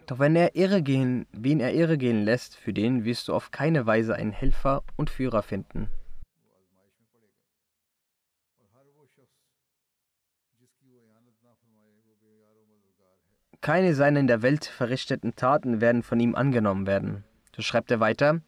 Doch 0.09 0.17
wenn 0.17 0.35
er 0.35 0.55
irre 0.55 0.81
gehen, 0.81 1.27
wen 1.33 1.59
er 1.59 1.71
irre 1.71 1.95
gehen 1.95 2.23
lässt, 2.23 2.55
für 2.55 2.73
den 2.73 3.05
wirst 3.05 3.27
du 3.27 3.33
auf 3.35 3.51
keine 3.51 3.85
Weise 3.85 4.15
einen 4.15 4.31
Helfer 4.31 4.81
und 4.95 5.11
Führer 5.11 5.43
finden. 5.43 5.87
Keine 13.61 13.93
seiner 13.93 14.19
in 14.19 14.25
der 14.25 14.41
Welt 14.41 14.65
verrichteten 14.65 15.35
Taten 15.35 15.79
werden 15.79 16.01
von 16.01 16.19
ihm 16.19 16.33
angenommen 16.33 16.87
werden. 16.87 17.23
So 17.55 17.61
schreibt 17.61 17.91
er 17.91 17.99
weiter, 17.99 18.41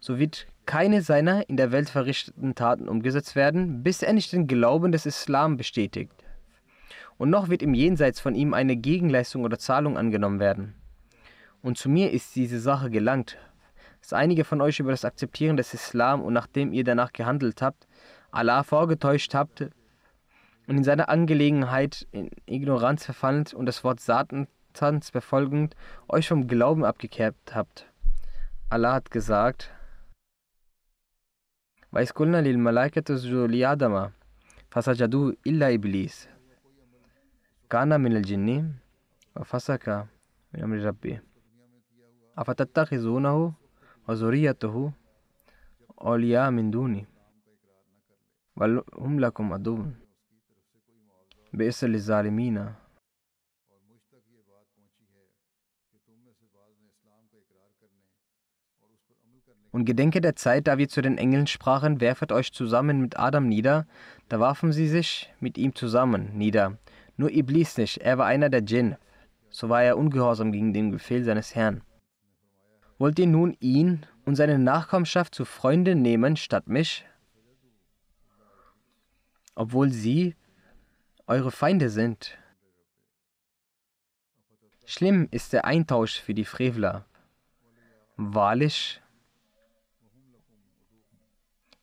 so 0.00 0.18
wird 0.18 0.48
keine 0.64 1.02
seiner 1.02 1.48
in 1.48 1.56
der 1.56 1.70
Welt 1.70 1.88
verrichteten 1.88 2.56
Taten 2.56 2.88
umgesetzt 2.88 3.36
werden, 3.36 3.84
bis 3.84 4.02
er 4.02 4.12
nicht 4.12 4.32
den 4.32 4.48
Glauben 4.48 4.90
des 4.90 5.06
Islam 5.06 5.56
bestätigt. 5.56 6.24
Und 7.16 7.30
noch 7.30 7.48
wird 7.48 7.62
im 7.62 7.74
Jenseits 7.74 8.18
von 8.18 8.34
ihm 8.34 8.54
eine 8.54 8.74
Gegenleistung 8.74 9.44
oder 9.44 9.56
Zahlung 9.56 9.96
angenommen 9.96 10.40
werden. 10.40 10.74
Und 11.65 11.77
zu 11.77 11.89
mir 11.89 12.11
ist 12.11 12.35
diese 12.35 12.59
Sache 12.59 12.89
gelangt, 12.89 13.37
dass 14.01 14.13
einige 14.13 14.43
von 14.43 14.61
euch 14.61 14.79
über 14.79 14.91
das 14.91 15.05
Akzeptieren 15.05 15.57
des 15.57 15.73
Islam 15.73 16.21
und 16.21 16.33
nachdem 16.33 16.73
ihr 16.73 16.83
danach 16.83 17.13
gehandelt 17.13 17.61
habt, 17.61 17.87
Allah 18.31 18.63
vorgetäuscht 18.63 19.33
habt 19.35 19.61
und 20.67 20.77
in 20.77 20.83
seiner 20.83 21.09
Angelegenheit 21.09 22.07
in 22.11 22.29
Ignoranz 22.45 23.05
verfallen 23.05 23.45
und 23.53 23.65
das 23.65 23.83
Wort 23.83 23.99
Satans 23.99 25.11
befolgend 25.11 25.75
euch 26.07 26.27
vom 26.27 26.47
Glauben 26.47 26.83
abgekehrt 26.83 27.35
habt. 27.53 27.85
Allah 28.69 28.93
hat 28.93 29.11
gesagt, 29.11 29.71
وإذ 31.93 32.11
قلنا 32.11 32.41
للملائكة 32.41 33.15
اسجدوا 33.15 33.47
لآدم 33.47 34.09
فسجدوا 34.69 35.33
إلا 35.47 35.73
إبليس 35.73 36.29
كان 37.69 38.01
من 38.01 38.15
الجن 38.15 38.73
وفسق 39.35 40.07
من 40.53 40.63
أمر 40.63 40.77
ربه 40.77 41.19
أفتتخذونه 42.37 43.53
وذريته 44.07 44.91
أولياء 46.01 46.51
من 46.51 46.71
دوني 46.71 47.05
بل 48.57 48.83
هم 48.93 49.19
لكم 49.19 49.53
عدو 49.53 49.85
بئس 51.53 51.83
للظالمين 51.83 52.73
Und 59.73 59.85
gedenke 59.85 60.19
der 60.19 60.35
Zeit, 60.35 60.67
da 60.67 60.77
wir 60.77 60.89
zu 60.89 61.01
den 61.01 61.17
Engeln 61.17 61.47
sprachen, 61.47 62.01
werfet 62.01 62.33
euch 62.33 62.51
zusammen 62.51 62.99
mit 62.99 63.17
Adam 63.17 63.47
nieder, 63.47 63.87
da 64.27 64.37
warfen 64.39 64.73
sie 64.73 64.87
sich 64.87 65.33
mit 65.39 65.57
ihm 65.57 65.73
zusammen 65.75 66.37
nieder. 66.37 66.77
Nur 67.15 67.31
Iblis 67.31 67.77
nicht, 67.77 67.99
er 67.99 68.17
war 68.17 68.25
einer 68.25 68.49
der 68.49 68.61
Djinn, 68.61 68.97
so 69.49 69.69
war 69.69 69.81
er 69.81 69.97
ungehorsam 69.97 70.51
gegen 70.51 70.73
den 70.73 70.91
Befehl 70.91 71.23
seines 71.23 71.55
Herrn. 71.55 71.81
Wollt 72.98 73.18
ihr 73.18 73.26
nun 73.26 73.56
ihn 73.60 74.06
und 74.24 74.36
seine 74.36 74.58
Nachkommenschaft 74.58 75.34
zu 75.34 75.44
Freunden 75.44 76.00
nehmen 76.02 76.36
statt 76.36 76.68
mich? 76.68 77.04
Obwohl 79.54 79.90
sie 79.92 80.34
eure 81.26 81.50
Feinde 81.50 81.90
sind. 81.90 82.38
Schlimm 84.86 85.28
ist 85.30 85.52
der 85.52 85.64
Eintausch 85.64 86.20
für 86.20 86.34
die 86.34 86.44
Frevler. 86.44 87.04
Wahrlich, 88.16 89.02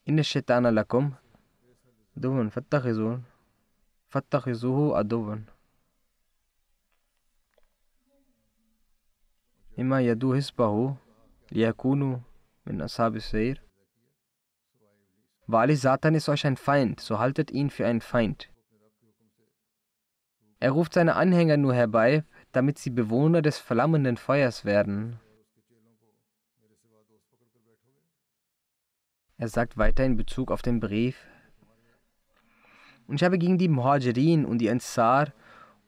in 0.06 0.18
der 0.18 0.24
Shaitana 0.24 0.70
lakum, 0.70 1.16
duvan 2.16 2.50
fattakhizun, 2.50 3.26
fattakhisuhu 4.10 4.94
aduvan. 4.94 5.48
immer 9.76 10.00
Yadu 10.00 10.34
Hisbahu, 10.34 10.98
Yakunu 11.52 12.22
min 12.66 12.82
Ashab 12.82 13.20
Seir. 13.20 13.58
Wahrlich, 15.48 15.82
Satan 15.82 16.16
ist 16.16 16.30
euch 16.30 16.46
ein 16.46 16.58
Feind, 16.58 17.00
so 17.00 17.20
haltet 17.20 17.52
ihn 17.52 17.70
für 17.70 17.86
einen 17.86 18.02
Feind. 18.02 18.50
Er 20.60 20.72
ruft 20.72 20.94
seine 20.94 21.16
Anhänger 21.16 21.58
nur 21.58 21.74
herbei, 21.74 22.24
damit 22.54 22.78
sie 22.78 22.90
Bewohner 22.90 23.42
des 23.42 23.58
flammenden 23.58 24.16
Feuers 24.16 24.64
werden. 24.64 25.20
Er 29.38 29.50
sagt 29.50 29.78
weiter 29.78 30.06
in 30.06 30.16
Bezug 30.16 30.52
auf 30.52 30.62
den 30.62 30.80
Brief: 30.80 31.18
Und 33.08 33.16
ich 33.16 33.24
habe 33.26 33.38
gegen 33.38 33.58
die 33.58 33.68
Muhajirin 33.68 34.46
und 34.46 34.60
die 34.60 34.70
Ansar 34.70 35.34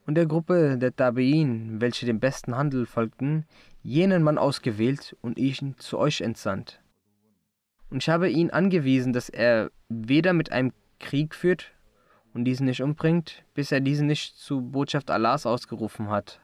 und 0.05 0.15
der 0.15 0.25
Gruppe 0.25 0.77
der 0.77 0.91
Tabi'in, 0.91 1.81
welche 1.81 2.05
dem 2.05 2.19
besten 2.19 2.55
Handel 2.55 2.85
folgten, 2.85 3.45
jenen 3.83 4.23
Mann 4.23 4.37
ausgewählt 4.37 5.15
und 5.21 5.37
ihn 5.37 5.75
zu 5.77 5.97
euch 5.97 6.21
entsandt. 6.21 6.81
Und 7.89 8.03
ich 8.03 8.09
habe 8.09 8.29
ihn 8.29 8.49
angewiesen, 8.49 9.13
dass 9.13 9.29
er 9.29 9.71
weder 9.89 10.33
mit 10.33 10.51
einem 10.51 10.73
Krieg 10.99 11.35
führt 11.35 11.71
und 12.33 12.45
diesen 12.45 12.65
nicht 12.65 12.81
umbringt, 12.81 13.43
bis 13.53 13.71
er 13.71 13.79
diesen 13.79 14.07
nicht 14.07 14.37
zu 14.37 14.61
Botschaft 14.61 15.11
Allahs 15.11 15.45
ausgerufen 15.45 16.09
hat. 16.09 16.41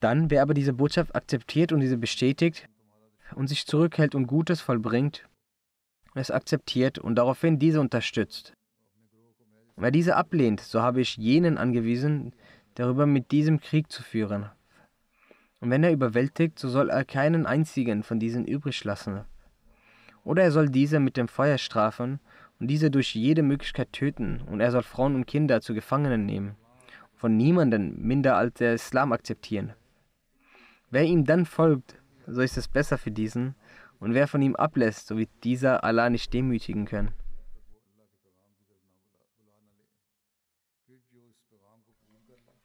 Dann, 0.00 0.30
wer 0.30 0.42
aber 0.42 0.54
diese 0.54 0.72
Botschaft 0.72 1.14
akzeptiert 1.14 1.72
und 1.72 1.80
diese 1.80 1.96
bestätigt, 1.96 2.68
und 3.34 3.48
sich 3.48 3.66
zurückhält 3.66 4.14
und 4.14 4.26
Gutes 4.26 4.60
vollbringt, 4.60 5.28
es 6.14 6.30
akzeptiert 6.30 6.98
und 6.98 7.16
daraufhin 7.16 7.58
diese 7.58 7.80
unterstützt. 7.80 8.54
Und 9.76 9.82
wer 9.82 9.90
diese 9.90 10.16
ablehnt, 10.16 10.60
so 10.60 10.80
habe 10.80 11.02
ich 11.02 11.16
jenen 11.18 11.58
angewiesen, 11.58 12.32
darüber 12.74 13.06
mit 13.06 13.30
diesem 13.30 13.60
Krieg 13.60 13.92
zu 13.92 14.02
führen. 14.02 14.46
Und 15.60 15.70
wenn 15.70 15.84
er 15.84 15.92
überwältigt, 15.92 16.58
so 16.58 16.68
soll 16.68 16.90
er 16.90 17.04
keinen 17.04 17.46
einzigen 17.46 18.02
von 18.02 18.18
diesen 18.18 18.46
übrig 18.46 18.82
lassen. 18.84 19.20
Oder 20.24 20.44
er 20.44 20.52
soll 20.52 20.68
diese 20.68 20.98
mit 20.98 21.16
dem 21.16 21.28
Feuer 21.28 21.58
strafen 21.58 22.20
und 22.58 22.68
diese 22.68 22.90
durch 22.90 23.14
jede 23.14 23.42
Möglichkeit 23.42 23.92
töten, 23.92 24.42
und 24.50 24.60
er 24.60 24.70
soll 24.70 24.82
Frauen 24.82 25.14
und 25.14 25.26
Kinder 25.26 25.60
zu 25.60 25.74
Gefangenen 25.74 26.24
nehmen, 26.24 26.56
von 27.14 27.36
niemanden 27.36 28.00
minder 28.00 28.36
als 28.36 28.54
der 28.54 28.74
Islam 28.74 29.12
akzeptieren. 29.12 29.74
Wer 30.90 31.04
ihm 31.04 31.24
dann 31.24 31.44
folgt, 31.44 31.98
so 32.26 32.40
ist 32.40 32.56
es 32.56 32.68
besser 32.68 32.96
für 32.96 33.10
diesen, 33.10 33.54
und 33.98 34.14
wer 34.14 34.26
von 34.26 34.42
ihm 34.42 34.56
ablässt, 34.56 35.06
so 35.08 35.16
wird 35.16 35.30
dieser 35.44 35.84
Allah 35.84 36.10
nicht 36.10 36.32
demütigen 36.32 36.86
können. 36.86 37.12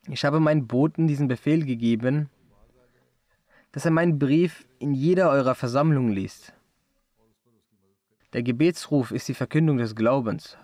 Ich 0.07 0.25
habe 0.25 0.39
meinen 0.39 0.67
Boten 0.67 1.07
diesen 1.07 1.27
Befehl 1.27 1.63
gegeben, 1.63 2.29
dass 3.71 3.85
er 3.85 3.91
meinen 3.91 4.17
Brief 4.17 4.65
in 4.79 4.93
jeder 4.93 5.29
eurer 5.29 5.53
Versammlung 5.53 6.09
liest. 6.09 6.53
Der 8.33 8.41
Gebetsruf 8.41 9.11
ist 9.11 9.27
die 9.27 9.33
Verkündung 9.33 9.77
des 9.77 9.95
Glaubens. 9.95 10.57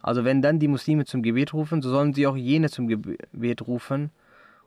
Also 0.00 0.24
wenn 0.24 0.40
dann 0.40 0.58
die 0.58 0.68
Muslime 0.68 1.04
zum 1.04 1.22
Gebet 1.22 1.52
rufen, 1.52 1.82
so 1.82 1.90
sollen 1.90 2.14
sie 2.14 2.26
auch 2.26 2.36
jene 2.36 2.70
zum 2.70 2.88
Gebet 2.88 3.66
rufen 3.66 4.10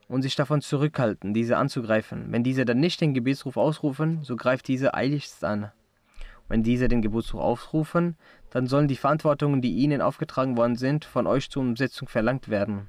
und 0.07 0.21
sich 0.21 0.35
davon 0.35 0.61
zurückhalten, 0.61 1.33
diese 1.33 1.57
anzugreifen. 1.57 2.31
Wenn 2.31 2.43
diese 2.43 2.65
dann 2.65 2.79
nicht 2.79 3.01
den 3.01 3.13
Gebetsruf 3.13 3.57
ausrufen, 3.57 4.23
so 4.23 4.35
greift 4.35 4.67
diese 4.67 4.93
eiligst 4.93 5.43
an. 5.43 5.71
Wenn 6.47 6.63
diese 6.63 6.89
den 6.89 7.01
Gebetsruf 7.01 7.39
aufrufen, 7.39 8.17
dann 8.49 8.67
sollen 8.67 8.89
die 8.89 8.97
Verantwortungen, 8.97 9.61
die 9.61 9.77
ihnen 9.77 10.01
aufgetragen 10.01 10.57
worden 10.57 10.75
sind, 10.75 11.05
von 11.05 11.25
euch 11.25 11.49
zur 11.49 11.63
Umsetzung 11.63 12.09
verlangt 12.09 12.49
werden. 12.49 12.87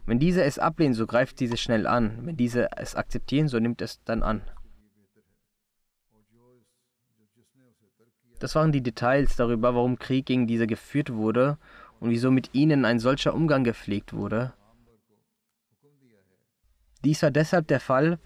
Und 0.00 0.08
wenn 0.08 0.18
diese 0.18 0.42
es 0.42 0.58
ablehnen, 0.58 0.94
so 0.94 1.06
greift 1.06 1.40
diese 1.40 1.56
schnell 1.56 1.86
an. 1.86 2.26
Wenn 2.26 2.36
diese 2.36 2.70
es 2.76 2.94
akzeptieren, 2.94 3.48
so 3.48 3.58
nimmt 3.58 3.82
es 3.82 4.02
dann 4.04 4.22
an. 4.22 4.42
Das 8.38 8.54
waren 8.54 8.72
die 8.72 8.82
Details 8.82 9.36
darüber, 9.36 9.74
warum 9.74 9.98
Krieg 9.98 10.26
gegen 10.26 10.46
diese 10.46 10.66
geführt 10.66 11.12
wurde 11.12 11.58
und 12.00 12.10
wieso 12.10 12.30
mit 12.30 12.54
ihnen 12.54 12.84
ein 12.84 13.00
solcher 13.00 13.34
Umgang 13.34 13.64
gepflegt 13.64 14.12
wurde. 14.12 14.52
Dies 17.04 17.22
war 17.22 17.30
deshalb 17.30 17.68
der 17.68 17.80
Fall, 17.80 18.18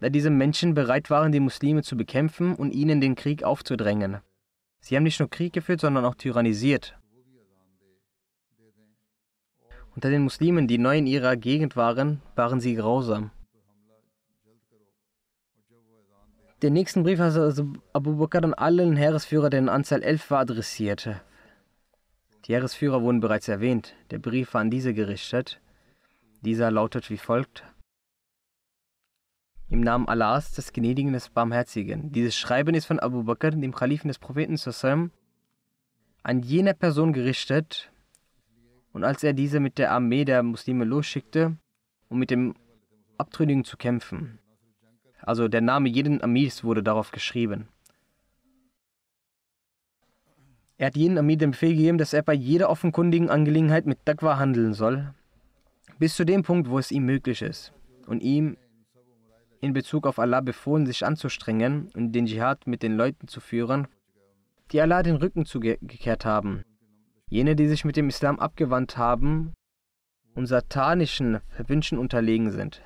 da 0.00 0.08
diese 0.08 0.30
Menschen 0.30 0.74
bereit 0.74 1.10
waren, 1.10 1.32
die 1.32 1.40
Muslime 1.40 1.82
zu 1.82 1.96
bekämpfen 1.96 2.54
und 2.54 2.72
ihnen 2.72 3.00
den 3.00 3.14
Krieg 3.14 3.44
aufzudrängen. 3.44 4.18
Sie 4.80 4.96
haben 4.96 5.04
nicht 5.04 5.20
nur 5.20 5.30
Krieg 5.30 5.52
geführt, 5.52 5.80
sondern 5.80 6.04
auch 6.04 6.16
tyrannisiert. 6.16 6.98
Unter 9.94 10.10
den 10.10 10.22
Muslimen, 10.22 10.66
die 10.66 10.78
neu 10.78 10.98
in 10.98 11.06
ihrer 11.06 11.36
Gegend 11.36 11.76
waren, 11.76 12.22
waren 12.34 12.60
sie 12.60 12.74
grausam. 12.74 13.30
Den 16.62 16.72
nächsten 16.72 17.02
Brief 17.02 17.18
hat 17.18 17.34
also 17.34 17.72
Abu 17.92 18.16
Bakr 18.16 18.44
an 18.44 18.54
allen 18.54 18.96
Heeresführer, 18.96 19.50
deren 19.50 19.68
Anzahl 19.68 20.02
elf 20.02 20.30
war, 20.30 20.40
adressiert. 20.40 21.08
Die 22.44 22.52
Heeresführer 22.52 23.02
wurden 23.02 23.20
bereits 23.20 23.48
erwähnt. 23.48 23.94
Der 24.10 24.18
Brief 24.18 24.54
war 24.54 24.60
an 24.60 24.70
diese 24.70 24.94
gerichtet. 24.94 25.60
Dieser 26.40 26.70
lautet 26.70 27.10
wie 27.10 27.18
folgt. 27.18 27.64
im 29.68 29.80
Namen 29.80 30.06
Allahs, 30.08 30.52
des 30.52 30.72
Gnädigen, 30.72 31.12
des 31.12 31.30
Barmherzigen. 31.30 32.12
Dieses 32.12 32.36
Schreiben 32.36 32.74
ist 32.74 32.86
von 32.86 33.00
Abu 33.00 33.22
Bakr, 33.22 33.52
dem 33.52 33.74
Kalifen 33.74 34.08
des 34.08 34.18
Propheten 34.18 34.58
an 36.24 36.42
jener 36.42 36.74
Person 36.74 37.12
gerichtet, 37.12 37.91
und 38.92 39.04
als 39.04 39.22
er 39.22 39.32
diese 39.32 39.60
mit 39.60 39.78
der 39.78 39.92
Armee 39.92 40.24
der 40.24 40.42
Muslime 40.42 40.84
losschickte, 40.84 41.56
um 42.08 42.18
mit 42.18 42.30
dem 42.30 42.54
Abtrünnigen 43.18 43.64
zu 43.64 43.76
kämpfen. 43.76 44.38
Also 45.20 45.48
der 45.48 45.60
Name 45.60 45.88
jeden 45.88 46.22
Amirs 46.22 46.64
wurde 46.64 46.82
darauf 46.82 47.12
geschrieben. 47.12 47.68
Er 50.78 50.86
hat 50.86 50.96
jeden 50.96 51.16
Amir 51.16 51.36
den 51.36 51.52
Befehl 51.52 51.76
gegeben, 51.76 51.98
dass 51.98 52.12
er 52.12 52.22
bei 52.22 52.34
jeder 52.34 52.68
offenkundigen 52.68 53.30
Angelegenheit 53.30 53.86
mit 53.86 53.98
Daqwa 54.04 54.38
handeln 54.38 54.74
soll, 54.74 55.14
bis 56.00 56.16
zu 56.16 56.24
dem 56.24 56.42
Punkt, 56.42 56.68
wo 56.68 56.78
es 56.78 56.90
ihm 56.90 57.06
möglich 57.06 57.40
ist, 57.40 57.72
und 58.08 58.20
ihm 58.20 58.56
in 59.60 59.72
Bezug 59.72 60.08
auf 60.08 60.18
Allah 60.18 60.40
befohlen, 60.40 60.86
sich 60.86 61.06
anzustrengen 61.06 61.88
und 61.94 62.10
den 62.10 62.26
Dschihad 62.26 62.66
mit 62.66 62.82
den 62.82 62.96
Leuten 62.96 63.28
zu 63.28 63.38
führen, 63.38 63.86
die 64.72 64.80
Allah 64.80 65.04
den 65.04 65.14
Rücken 65.14 65.46
zugekehrt 65.46 66.24
haben. 66.24 66.64
Jene, 67.28 67.56
die 67.56 67.68
sich 67.68 67.84
mit 67.84 67.96
dem 67.96 68.08
Islam 68.08 68.38
abgewandt 68.38 68.96
haben 68.96 69.54
und 70.34 70.46
satanischen 70.46 71.40
Wünschen 71.66 71.98
unterlegen 71.98 72.50
sind. 72.50 72.82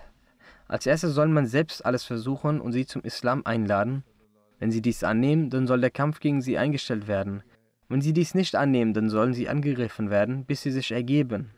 Als 0.68 0.86
erstes 0.86 1.14
soll 1.14 1.28
man 1.28 1.46
selbst 1.46 1.84
alles 1.84 2.04
versuchen 2.04 2.60
und 2.60 2.72
sie 2.72 2.86
zum 2.86 3.02
Islam 3.02 3.42
einladen. 3.44 4.04
Wenn 4.58 4.70
sie 4.70 4.82
dies 4.82 5.04
annehmen, 5.04 5.50
dann 5.50 5.66
soll 5.66 5.80
der 5.80 5.90
Kampf 5.90 6.20
gegen 6.20 6.40
sie 6.42 6.58
eingestellt 6.58 7.06
werden. 7.06 7.42
Wenn 7.88 8.00
sie 8.00 8.12
dies 8.12 8.34
nicht 8.34 8.56
annehmen, 8.56 8.94
dann 8.94 9.08
sollen 9.10 9.32
sie 9.32 9.48
angegriffen 9.48 10.10
werden, 10.10 10.44
bis 10.44 10.62
sie 10.62 10.72
sich 10.72 10.90
ergeben. 10.90 11.50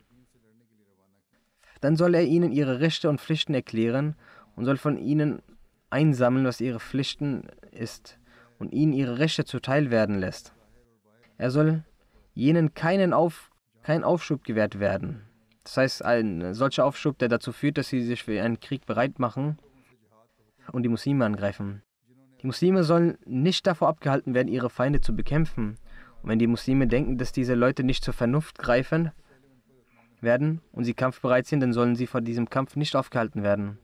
Dann 1.81 1.95
soll 1.95 2.13
er 2.13 2.23
ihnen 2.23 2.51
ihre 2.51 2.81
Rechte 2.81 3.09
und 3.09 3.21
Pflichten 3.21 3.53
erklären 3.53 4.15
und 4.55 4.65
soll 4.65 4.77
von 4.77 4.97
ihnen 4.97 5.41
einsammeln, 5.89 6.45
was 6.45 6.61
ihre 6.61 6.79
Pflichten 6.79 7.47
ist 7.71 8.19
und 8.59 8.73
ihnen 8.73 8.93
ihre 8.93 9.17
Rechte 9.17 9.45
zuteil 9.45 9.89
werden 9.89 10.19
lässt. 10.19 10.53
Er 11.37 11.49
soll 11.49 11.83
jenen 12.39 12.73
keinen 12.73 13.13
Auf, 13.13 13.51
kein 13.83 14.03
Aufschub 14.03 14.43
gewährt 14.43 14.79
werden. 14.79 15.21
Das 15.63 15.77
heißt, 15.77 16.05
ein 16.05 16.53
solcher 16.53 16.85
Aufschub, 16.85 17.17
der 17.19 17.27
dazu 17.27 17.51
führt, 17.51 17.77
dass 17.77 17.89
sie 17.89 18.01
sich 18.01 18.23
für 18.23 18.41
einen 18.41 18.59
Krieg 18.59 18.85
bereit 18.85 19.19
machen 19.19 19.57
und 20.71 20.83
die 20.83 20.89
Muslime 20.89 21.25
angreifen. 21.25 21.83
Die 22.41 22.47
Muslime 22.47 22.83
sollen 22.83 23.17
nicht 23.25 23.67
davor 23.67 23.89
abgehalten 23.89 24.33
werden, 24.33 24.47
ihre 24.47 24.69
Feinde 24.69 25.01
zu 25.01 25.15
bekämpfen. 25.15 25.75
Und 26.21 26.29
wenn 26.29 26.39
die 26.39 26.47
Muslime 26.47 26.87
denken, 26.87 27.17
dass 27.17 27.33
diese 27.33 27.53
Leute 27.53 27.83
nicht 27.83 28.03
zur 28.03 28.13
Vernunft 28.13 28.57
greifen 28.57 29.11
werden 30.21 30.61
und 30.71 30.85
sie 30.85 30.93
kampfbereit 30.93 31.45
sind, 31.45 31.59
dann 31.59 31.73
sollen 31.73 31.95
sie 31.95 32.07
vor 32.07 32.21
diesem 32.21 32.49
Kampf 32.49 32.75
nicht 32.75 32.95
aufgehalten 32.95 33.43
werden. 33.43 33.77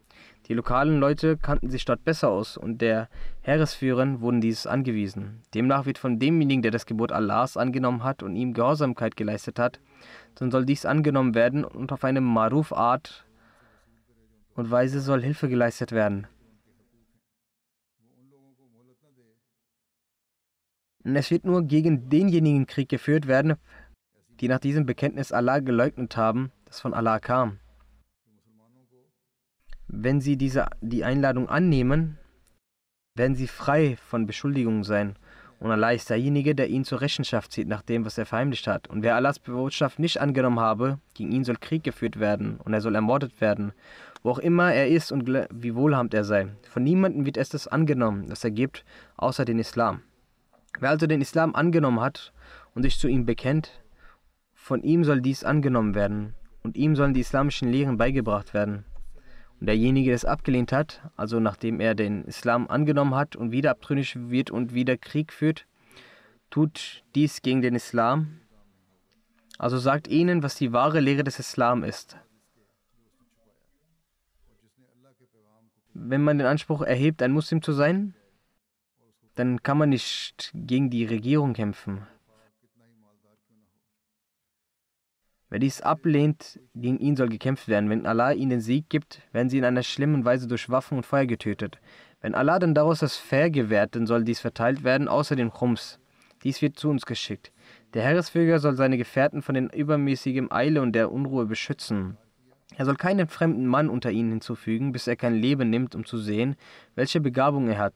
Die 0.47 0.53
lokalen 0.53 0.99
Leute 0.99 1.37
kannten 1.37 1.69
sich 1.69 1.85
dort 1.85 2.03
besser 2.03 2.29
aus 2.29 2.55
und 2.55 2.79
der 2.81 3.09
Heeresführer 3.41 4.21
wurden 4.21 4.41
dieses 4.41 4.67
angewiesen. 4.67 5.41
Demnach 5.53 5.85
wird 5.85 5.97
von 5.97 6.19
demjenigen, 6.19 6.61
der 6.61 6.71
das 6.71 6.85
Gebot 6.85 7.11
Allahs 7.11 7.57
angenommen 7.57 8.03
hat 8.03 8.21
und 8.21 8.35
ihm 8.35 8.53
Gehorsamkeit 8.53 9.17
geleistet 9.17 9.57
hat, 9.57 9.79
dann 10.35 10.51
soll 10.51 10.65
dies 10.65 10.85
angenommen 10.85 11.33
werden 11.33 11.63
und 11.63 11.91
auf 11.91 12.03
eine 12.03 12.21
Maruf-Art 12.21 13.25
und 14.55 14.69
Weise 14.71 15.01
soll 15.01 15.21
Hilfe 15.21 15.49
geleistet 15.49 15.91
werden. 15.91 16.27
Und 21.03 21.15
es 21.15 21.29
wird 21.29 21.45
nur 21.45 21.63
gegen 21.63 22.09
denjenigen 22.09 22.65
Krieg 22.65 22.89
geführt 22.89 23.27
werden, 23.27 23.55
die 24.39 24.47
nach 24.47 24.59
diesem 24.59 24.85
Bekenntnis 24.85 25.31
Allah 25.31 25.59
geleugnet 25.59 26.17
haben, 26.17 26.51
das 26.65 26.79
von 26.79 26.93
Allah 26.93 27.19
kam. 27.19 27.59
Wenn 29.87 30.21
sie 30.21 30.37
diese, 30.37 30.67
die 30.81 31.03
Einladung 31.03 31.49
annehmen, 31.49 32.17
werden 33.15 33.35
sie 33.35 33.47
frei 33.47 33.97
von 33.97 34.25
Beschuldigungen 34.25 34.83
sein. 34.83 35.15
Und 35.59 35.71
Allah 35.71 35.91
ist 35.91 36.09
derjenige, 36.09 36.53
der 36.53 36.67
ihn 36.69 36.83
zur 36.83 37.01
Rechenschaft 37.01 37.51
zieht 37.51 37.67
nach 37.67 37.81
dem, 37.81 38.05
was 38.05 38.17
er 38.17 38.25
verheimlicht 38.25 38.67
hat. 38.67 38.87
Und 38.89 39.03
wer 39.03 39.15
Allahs 39.15 39.39
Botschaft 39.39 39.99
nicht 39.99 40.19
angenommen 40.19 40.59
habe, 40.59 40.99
gegen 41.13 41.31
ihn 41.31 41.45
soll 41.45 41.55
Krieg 41.59 41.83
geführt 41.83 42.19
werden 42.19 42.57
und 42.57 42.73
er 42.73 42.81
soll 42.81 42.95
ermordet 42.95 43.39
werden, 43.39 43.71
wo 44.21 44.31
auch 44.31 44.39
immer 44.39 44.73
er 44.73 44.89
ist 44.89 45.11
und 45.11 45.27
wie 45.27 45.75
wohlhabend 45.75 46.13
er 46.13 46.25
sei. 46.25 46.49
Von 46.69 46.83
niemandem 46.83 47.25
wird 47.25 47.37
es 47.37 47.49
das 47.49 47.67
angenommen, 47.67 48.27
das 48.27 48.43
er 48.43 48.51
gibt, 48.51 48.83
außer 49.15 49.45
den 49.45 49.59
Islam. 49.59 50.01
Wer 50.79 50.89
also 50.89 51.07
den 51.07 51.21
Islam 51.21 51.55
angenommen 51.55 52.01
hat 52.01 52.33
und 52.73 52.83
sich 52.83 52.99
zu 52.99 53.07
ihm 53.07 53.25
bekennt, 53.25 53.81
von 54.53 54.83
ihm 54.83 55.03
soll 55.03 55.21
dies 55.21 55.43
angenommen 55.43 55.95
werden 55.95 56.33
und 56.63 56.75
ihm 56.75 56.95
sollen 56.95 57.13
die 57.13 57.21
islamischen 57.21 57.71
Lehren 57.71 57.97
beigebracht 57.97 58.53
werden. 58.53 58.83
Und 59.59 59.67
derjenige, 59.67 60.09
der 60.09 60.15
es 60.15 60.25
abgelehnt 60.25 60.71
hat, 60.71 61.01
also 61.15 61.39
nachdem 61.39 61.79
er 61.79 61.95
den 61.95 62.25
Islam 62.25 62.67
angenommen 62.67 63.15
hat 63.15 63.35
und 63.35 63.51
wieder 63.51 63.71
abtrünnig 63.71 64.15
wird 64.29 64.51
und 64.51 64.73
wieder 64.73 64.97
Krieg 64.97 65.31
führt, 65.31 65.65
tut 66.49 67.03
dies 67.15 67.41
gegen 67.41 67.61
den 67.61 67.75
Islam. 67.75 68.41
Also 69.57 69.77
sagt 69.77 70.07
ihnen, 70.07 70.43
was 70.43 70.55
die 70.55 70.73
wahre 70.73 70.99
Lehre 70.99 71.23
des 71.23 71.39
Islam 71.39 71.83
ist. 71.83 72.17
Wenn 75.93 76.23
man 76.23 76.37
den 76.37 76.47
Anspruch 76.47 76.81
erhebt, 76.81 77.21
ein 77.21 77.31
Muslim 77.31 77.61
zu 77.61 77.71
sein, 77.71 78.15
dann 79.35 79.63
kann 79.63 79.77
man 79.77 79.89
nicht 79.89 80.51
gegen 80.53 80.89
die 80.89 81.05
Regierung 81.05 81.53
kämpfen. 81.53 82.05
Wer 85.55 85.59
dies 85.59 85.79
ablehnt, 85.79 86.59
gegen 86.75 86.99
ihn 86.99 87.15
soll 87.15 87.29
gekämpft 87.29 87.69
werden. 87.69 87.89
Wenn 87.89 88.05
Allah 88.05 88.33
ihnen 88.33 88.49
den 88.49 88.59
Sieg 88.59 88.89
gibt, 88.89 89.21
werden 89.31 89.47
sie 89.47 89.57
in 89.57 89.63
einer 89.63 89.83
schlimmen 89.83 90.25
Weise 90.25 90.49
durch 90.49 90.69
Waffen 90.69 90.97
und 90.97 91.05
Feuer 91.05 91.27
getötet. 91.27 91.79
Wenn 92.19 92.35
Allah 92.35 92.59
dann 92.59 92.73
daraus 92.73 92.99
das 92.99 93.15
Fair 93.15 93.49
gewährt, 93.49 93.95
dann 93.95 94.05
soll 94.05 94.25
dies 94.25 94.41
verteilt 94.41 94.83
werden, 94.83 95.07
außer 95.07 95.37
dem 95.37 95.53
Chums. 95.53 95.97
Dies 96.43 96.61
wird 96.61 96.77
zu 96.77 96.89
uns 96.89 97.05
geschickt. 97.05 97.53
Der 97.93 98.03
Heeresführer 98.03 98.59
soll 98.59 98.75
seine 98.75 98.97
Gefährten 98.97 99.41
von 99.41 99.55
den 99.55 99.69
übermäßigen 99.69 100.51
Eile 100.51 100.81
und 100.81 100.91
der 100.91 101.09
Unruhe 101.09 101.45
beschützen. 101.45 102.17
Er 102.75 102.83
soll 102.83 102.97
keinen 102.97 103.29
fremden 103.29 103.65
Mann 103.65 103.87
unter 103.87 104.11
ihnen 104.11 104.31
hinzufügen, 104.31 104.91
bis 104.91 105.07
er 105.07 105.15
kein 105.15 105.35
Leben 105.35 105.69
nimmt, 105.69 105.95
um 105.95 106.03
zu 106.03 106.17
sehen, 106.17 106.57
welche 106.95 107.21
Begabung 107.21 107.69
er 107.69 107.77
hat. 107.77 107.93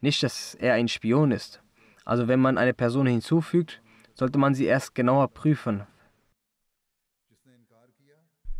Nicht, 0.00 0.22
dass 0.22 0.54
er 0.54 0.74
ein 0.74 0.86
Spion 0.86 1.32
ist. 1.32 1.62
Also 2.04 2.28
wenn 2.28 2.38
man 2.38 2.58
eine 2.58 2.74
Person 2.74 3.08
hinzufügt, 3.08 3.82
sollte 4.14 4.38
man 4.38 4.54
sie 4.54 4.66
erst 4.66 4.94
genauer 4.94 5.26
prüfen, 5.26 5.82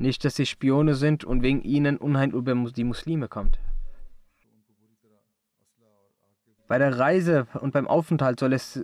nicht, 0.03 0.25
dass 0.25 0.37
sie 0.37 0.47
Spione 0.47 0.95
sind 0.95 1.25
und 1.25 1.43
wegen 1.43 1.63
ihnen 1.63 1.97
Unheil 1.97 2.31
über 2.31 2.55
die 2.55 2.85
Muslime 2.85 3.29
kommt. 3.29 3.59
Bei 6.69 6.79
der 6.79 6.99
Reise 6.99 7.47
und 7.61 7.73
beim 7.73 7.87
Aufenthalt 7.87 8.41
soll, 8.41 8.53
es, 8.53 8.83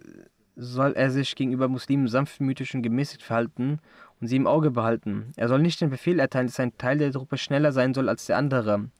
soll 0.56 0.92
er 0.92 1.10
sich 1.10 1.34
gegenüber 1.36 1.68
Muslimen 1.68 2.08
sanftmütig 2.08 2.74
und 2.74 2.82
gemäßigt 2.82 3.22
verhalten 3.22 3.80
und 4.20 4.26
sie 4.26 4.36
im 4.36 4.46
Auge 4.46 4.70
behalten. 4.70 5.32
Er 5.36 5.48
soll 5.48 5.60
nicht 5.60 5.80
den 5.80 5.90
Befehl 5.90 6.18
erteilen, 6.18 6.48
dass 6.48 6.60
ein 6.60 6.76
Teil 6.76 6.98
der 6.98 7.12
Truppe 7.12 7.38
schneller 7.38 7.72
sein 7.72 7.94
soll 7.94 8.08
als 8.08 8.26
der 8.26 8.36
andere. 8.36 8.90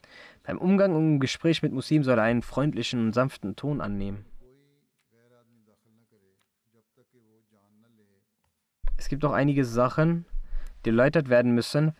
Beim 0.45 0.59
Umgang 0.59 0.95
und 0.95 1.03
im 1.03 1.21
Gespräch 1.21 1.63
mit 1.63 1.73
Muslimen 1.73 2.05
soll 2.05 2.19
er 2.19 2.25
einen 2.25 2.43
freundlichen 2.43 3.01
und 3.01 3.13
sanften 3.13 3.57
Ton 3.57 3.81
annehmen. 3.81 4.25
Es 8.97 9.09
gibt 9.09 9.25
auch 9.25 9.33
einige 9.33 9.65
Sachen, 9.65 10.25
die 10.85 10.91
erläutert 10.91 11.29
werden 11.29 11.55
müssen, 11.55 11.93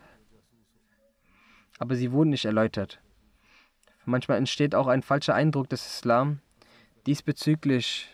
aber 1.79 1.95
sie 1.95 2.11
wurden 2.11 2.29
nicht 2.29 2.45
erläutert. 2.45 2.99
Manchmal 4.05 4.37
entsteht 4.37 4.75
auch 4.75 4.87
ein 4.87 5.01
falscher 5.01 5.33
Eindruck 5.33 5.69
des 5.69 5.85
Islam. 5.85 6.39
Diesbezüglich 7.07 8.09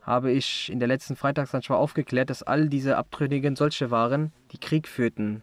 habe 0.00 0.30
ich 0.32 0.70
in 0.70 0.78
der 0.78 0.88
letzten 0.88 1.16
Freitagsansprache 1.16 1.78
aufgeklärt, 1.78 2.30
dass 2.30 2.42
all 2.42 2.68
diese 2.68 2.96
Abtrünnigen 2.96 3.56
solche 3.56 3.90
waren, 3.90 4.32
die 4.52 4.58
Krieg 4.58 4.88
führten. 4.88 5.42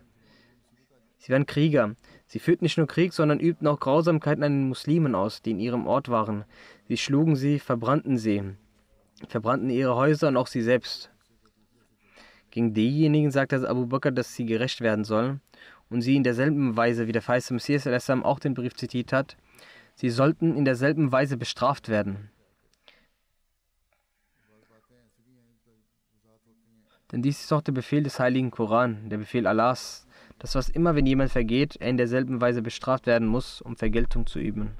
Sie 1.18 1.32
waren 1.32 1.46
Krieger. 1.46 1.96
Sie 2.28 2.40
führten 2.40 2.66
nicht 2.66 2.78
nur 2.78 2.88
Krieg, 2.88 3.14
sondern 3.14 3.40
übten 3.40 3.68
auch 3.68 3.80
Grausamkeiten 3.80 4.44
an 4.44 4.54
den 4.54 4.68
Muslimen 4.70 5.16
aus, 5.16 5.42
die 5.42 5.52
in 5.52 5.60
ihrem 5.60 5.88
Ort 5.88 6.10
waren. 6.10 6.46
Sie 6.88 6.98
schlugen 6.98 7.36
sie, 7.36 7.60
verbrannten 7.60 8.18
sie, 8.18 8.44
verbrannten 9.28 9.70
ihre 9.70 9.96
Häuser 9.96 10.30
und 10.30 10.38
auch 10.38 10.48
sie 10.48 10.62
selbst. 10.62 11.12
Gegen 12.52 12.74
diejenigen 12.74 13.32
sagte 13.32 13.68
Abu 13.68 13.86
Bakr, 13.86 14.12
dass 14.12 14.34
sie 14.34 14.46
gerecht 14.46 14.82
werden 14.82 15.04
sollen 15.04 15.42
und 15.96 16.02
sie 16.02 16.18
in 16.18 16.24
derselben 16.24 16.76
Weise, 16.76 17.08
wie 17.08 17.14
der 17.14 17.22
verheißte 17.22 17.54
Messias 17.54 17.88
auch 18.10 18.40
den 18.40 18.54
Brief 18.54 18.74
zitiert 18.74 19.14
hat, 19.14 19.38
sie 19.96 20.10
sollten 20.10 20.58
in 20.58 20.66
derselben 20.66 21.14
Weise 21.14 21.38
bestraft 21.38 21.88
werden. 21.88 22.30
Denn 27.14 27.22
dies 27.22 27.40
ist 27.40 27.54
auch 27.54 27.62
der 27.62 27.72
Befehl 27.72 28.04
des 28.04 28.20
heiligen 28.20 28.52
Koran, 28.52 29.10
der 29.10 29.20
Befehl 29.20 29.48
Allahs, 29.48 30.06
dass 30.38 30.56
was 30.56 30.68
immer, 30.68 30.96
wenn 30.96 31.06
jemand 31.06 31.32
vergeht, 31.32 31.78
er 31.78 31.92
in 31.92 31.96
derselben 31.96 32.42
Weise 32.42 32.62
bestraft 32.62 33.08
werden 33.08 33.30
muss, 33.30 33.62
um 33.62 33.78
Vergeltung 33.78 34.28
zu 34.28 34.40
üben. 34.40 34.76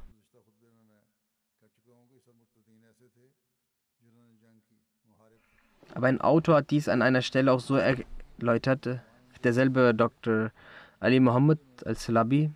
Aber 5.94 6.08
ein 6.08 6.20
Autor 6.20 6.56
hat 6.58 6.72
dies 6.72 6.90
an 6.90 7.02
einer 7.02 7.22
Stelle 7.22 7.54
auch 7.54 7.62
so 7.62 7.78
erläutert, 7.78 9.00
derselbe 9.46 9.96
Dr. 9.96 10.52
Ali 11.00 11.20
Muhammad 11.20 11.60
al-Salabi. 11.86 12.52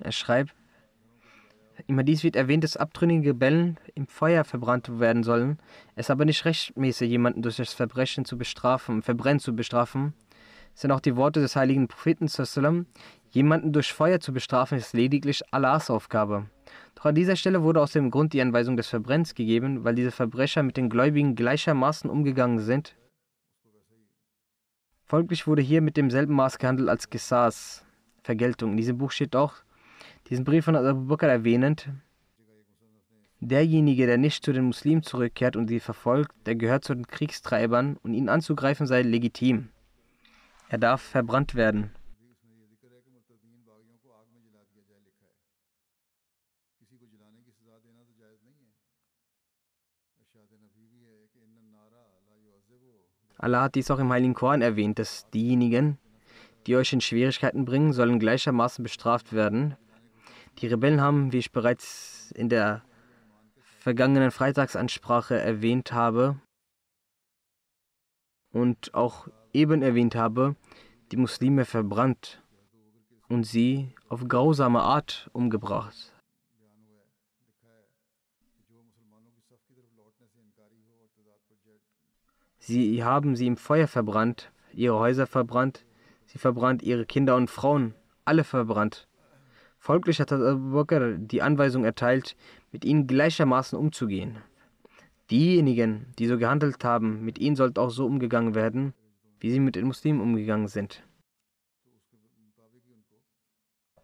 Er 0.00 0.12
schreibt, 0.12 0.54
im 1.86 1.98
Hadith 1.98 2.24
wird 2.24 2.36
erwähnt, 2.36 2.64
dass 2.64 2.76
abtrünnige 2.76 3.30
Rebellen 3.30 3.78
im 3.94 4.06
Feuer 4.06 4.44
verbrannt 4.44 4.98
werden 4.98 5.22
sollen, 5.22 5.58
es 5.94 6.10
aber 6.10 6.24
nicht 6.24 6.44
rechtmäßig, 6.44 7.08
jemanden 7.08 7.42
durch 7.42 7.56
das 7.56 7.72
Verbrechen 7.72 8.24
zu 8.24 8.36
bestrafen, 8.36 9.02
Verbrennen 9.02 9.40
zu 9.40 9.54
bestrafen. 9.54 10.14
Es 10.74 10.82
sind 10.82 10.92
auch 10.92 11.00
die 11.00 11.16
Worte 11.16 11.40
des 11.40 11.56
heiligen 11.56 11.88
Propheten, 11.88 12.28
jemanden 13.30 13.72
durch 13.72 13.92
Feuer 13.92 14.20
zu 14.20 14.32
bestrafen, 14.32 14.78
ist 14.78 14.92
lediglich 14.92 15.42
Allahs 15.52 15.90
Aufgabe. 15.90 16.46
Doch 16.94 17.06
an 17.06 17.14
dieser 17.14 17.36
Stelle 17.36 17.62
wurde 17.62 17.80
aus 17.80 17.92
dem 17.92 18.10
Grund 18.10 18.32
die 18.32 18.42
Anweisung 18.42 18.76
des 18.76 18.88
Verbrennens 18.88 19.34
gegeben, 19.34 19.84
weil 19.84 19.94
diese 19.94 20.10
Verbrecher 20.10 20.62
mit 20.62 20.76
den 20.76 20.90
Gläubigen 20.90 21.34
gleichermaßen 21.36 22.10
umgegangen 22.10 22.58
sind. 22.58 22.96
Folglich 25.08 25.46
wurde 25.46 25.62
hier 25.62 25.80
mit 25.80 25.96
demselben 25.96 26.34
Maß 26.34 26.58
gehandelt 26.58 26.90
als 26.90 27.08
Gesas, 27.08 27.82
Vergeltung. 28.22 28.72
In 28.72 28.76
diesem 28.76 28.98
Buch 28.98 29.10
steht 29.10 29.34
auch, 29.34 29.54
diesen 30.28 30.44
Brief 30.44 30.66
von 30.66 30.76
Abu 30.76 31.06
Bakr 31.06 31.28
erwähnend, 31.28 31.88
derjenige, 33.40 34.06
der 34.06 34.18
nicht 34.18 34.44
zu 34.44 34.52
den 34.52 34.64
Muslimen 34.64 35.02
zurückkehrt 35.02 35.56
und 35.56 35.68
sie 35.68 35.80
verfolgt, 35.80 36.34
der 36.44 36.56
gehört 36.56 36.84
zu 36.84 36.94
den 36.94 37.06
Kriegstreibern 37.06 37.96
und 38.02 38.12
ihn 38.12 38.28
anzugreifen 38.28 38.86
sei 38.86 39.00
legitim. 39.00 39.70
Er 40.68 40.76
darf 40.76 41.00
verbrannt 41.00 41.54
werden. 41.54 41.90
Allah 53.38 53.62
hat 53.62 53.76
dies 53.76 53.90
auch 53.90 54.00
im 54.00 54.12
Heiligen 54.12 54.34
Koran 54.34 54.62
erwähnt, 54.62 54.98
dass 54.98 55.30
diejenigen, 55.30 55.98
die 56.66 56.76
euch 56.76 56.92
in 56.92 57.00
Schwierigkeiten 57.00 57.64
bringen, 57.64 57.92
sollen 57.92 58.18
gleichermaßen 58.18 58.82
bestraft 58.82 59.32
werden. 59.32 59.76
Die 60.58 60.66
Rebellen 60.66 61.00
haben, 61.00 61.32
wie 61.32 61.38
ich 61.38 61.52
bereits 61.52 62.32
in 62.32 62.48
der 62.48 62.82
vergangenen 63.78 64.32
Freitagsansprache 64.32 65.38
erwähnt 65.38 65.92
habe 65.92 66.40
und 68.52 68.92
auch 68.92 69.28
eben 69.52 69.82
erwähnt 69.82 70.16
habe, 70.16 70.56
die 71.12 71.16
Muslime 71.16 71.64
verbrannt 71.64 72.42
und 73.28 73.44
sie 73.44 73.94
auf 74.08 74.26
grausame 74.26 74.80
Art 74.80 75.30
umgebracht. 75.32 76.17
Sie 82.68 83.02
haben 83.02 83.34
sie 83.34 83.46
im 83.46 83.56
Feuer 83.56 83.86
verbrannt, 83.86 84.52
ihre 84.74 84.98
Häuser 84.98 85.26
verbrannt, 85.26 85.86
sie 86.26 86.36
verbrannt 86.36 86.82
ihre 86.82 87.06
Kinder 87.06 87.34
und 87.34 87.48
Frauen, 87.48 87.94
alle 88.26 88.44
verbrannt. 88.44 89.08
Folglich 89.78 90.20
hat 90.20 90.30
Abu 90.32 90.74
Bakr 90.74 91.16
die 91.16 91.40
Anweisung 91.40 91.86
erteilt, 91.86 92.36
mit 92.70 92.84
ihnen 92.84 93.06
gleichermaßen 93.06 93.78
umzugehen. 93.78 94.36
Diejenigen, 95.30 96.12
die 96.18 96.26
so 96.26 96.36
gehandelt 96.36 96.84
haben, 96.84 97.24
mit 97.24 97.38
ihnen 97.38 97.56
sollte 97.56 97.80
auch 97.80 97.88
so 97.88 98.04
umgegangen 98.04 98.54
werden, 98.54 98.92
wie 99.40 99.50
sie 99.50 99.60
mit 99.60 99.74
den 99.74 99.86
Muslimen 99.86 100.20
umgegangen 100.20 100.68
sind. 100.68 101.02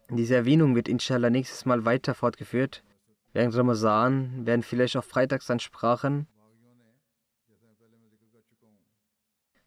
Diese 0.09 0.37
Erwähnung 0.37 0.73
wird 0.73 0.89
inshallah 0.89 1.29
nächstes 1.29 1.65
Mal 1.67 1.85
weiter 1.85 2.15
fortgeführt. 2.15 2.83
Während 3.31 3.55
Ramazan 3.55 4.47
werden 4.47 4.63
vielleicht 4.63 4.97
auch 4.97 5.03
Freitagsansprachen 5.03 6.25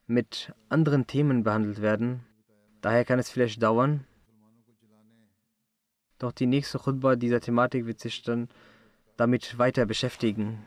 mit 0.08 0.52
anderen 0.68 1.06
Themen 1.06 1.44
behandelt 1.44 1.80
werden. 1.80 2.24
Daher 2.80 3.04
kann 3.04 3.18
es 3.18 3.30
vielleicht 3.30 3.62
dauern. 3.62 4.04
Doch 6.18 6.32
die 6.32 6.46
nächste 6.46 6.78
Khutbah 6.78 7.14
dieser 7.14 7.40
Thematik 7.40 7.86
wird 7.86 8.00
sich 8.00 8.22
dann 8.22 8.48
damit 9.16 9.58
weiter 9.58 9.86
beschäftigen. 9.86 10.66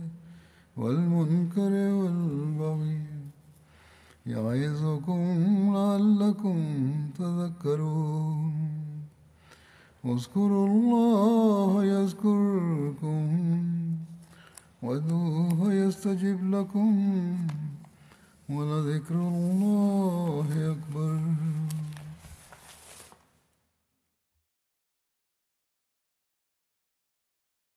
والمنكر 0.77 1.73
والبغي 1.99 3.01
يعظكم 4.25 5.21
لعلكم 5.75 6.57
تذكرون. 7.19 8.53
اذكروا 10.05 10.67
الله 10.67 11.85
يذكركم 11.85 13.27
وادعوه 14.83 15.73
يستجب 15.73 16.39
لكم 16.55 16.91
ولذكر 18.49 19.15
الله 19.15 20.47
أكبر. 20.71 21.19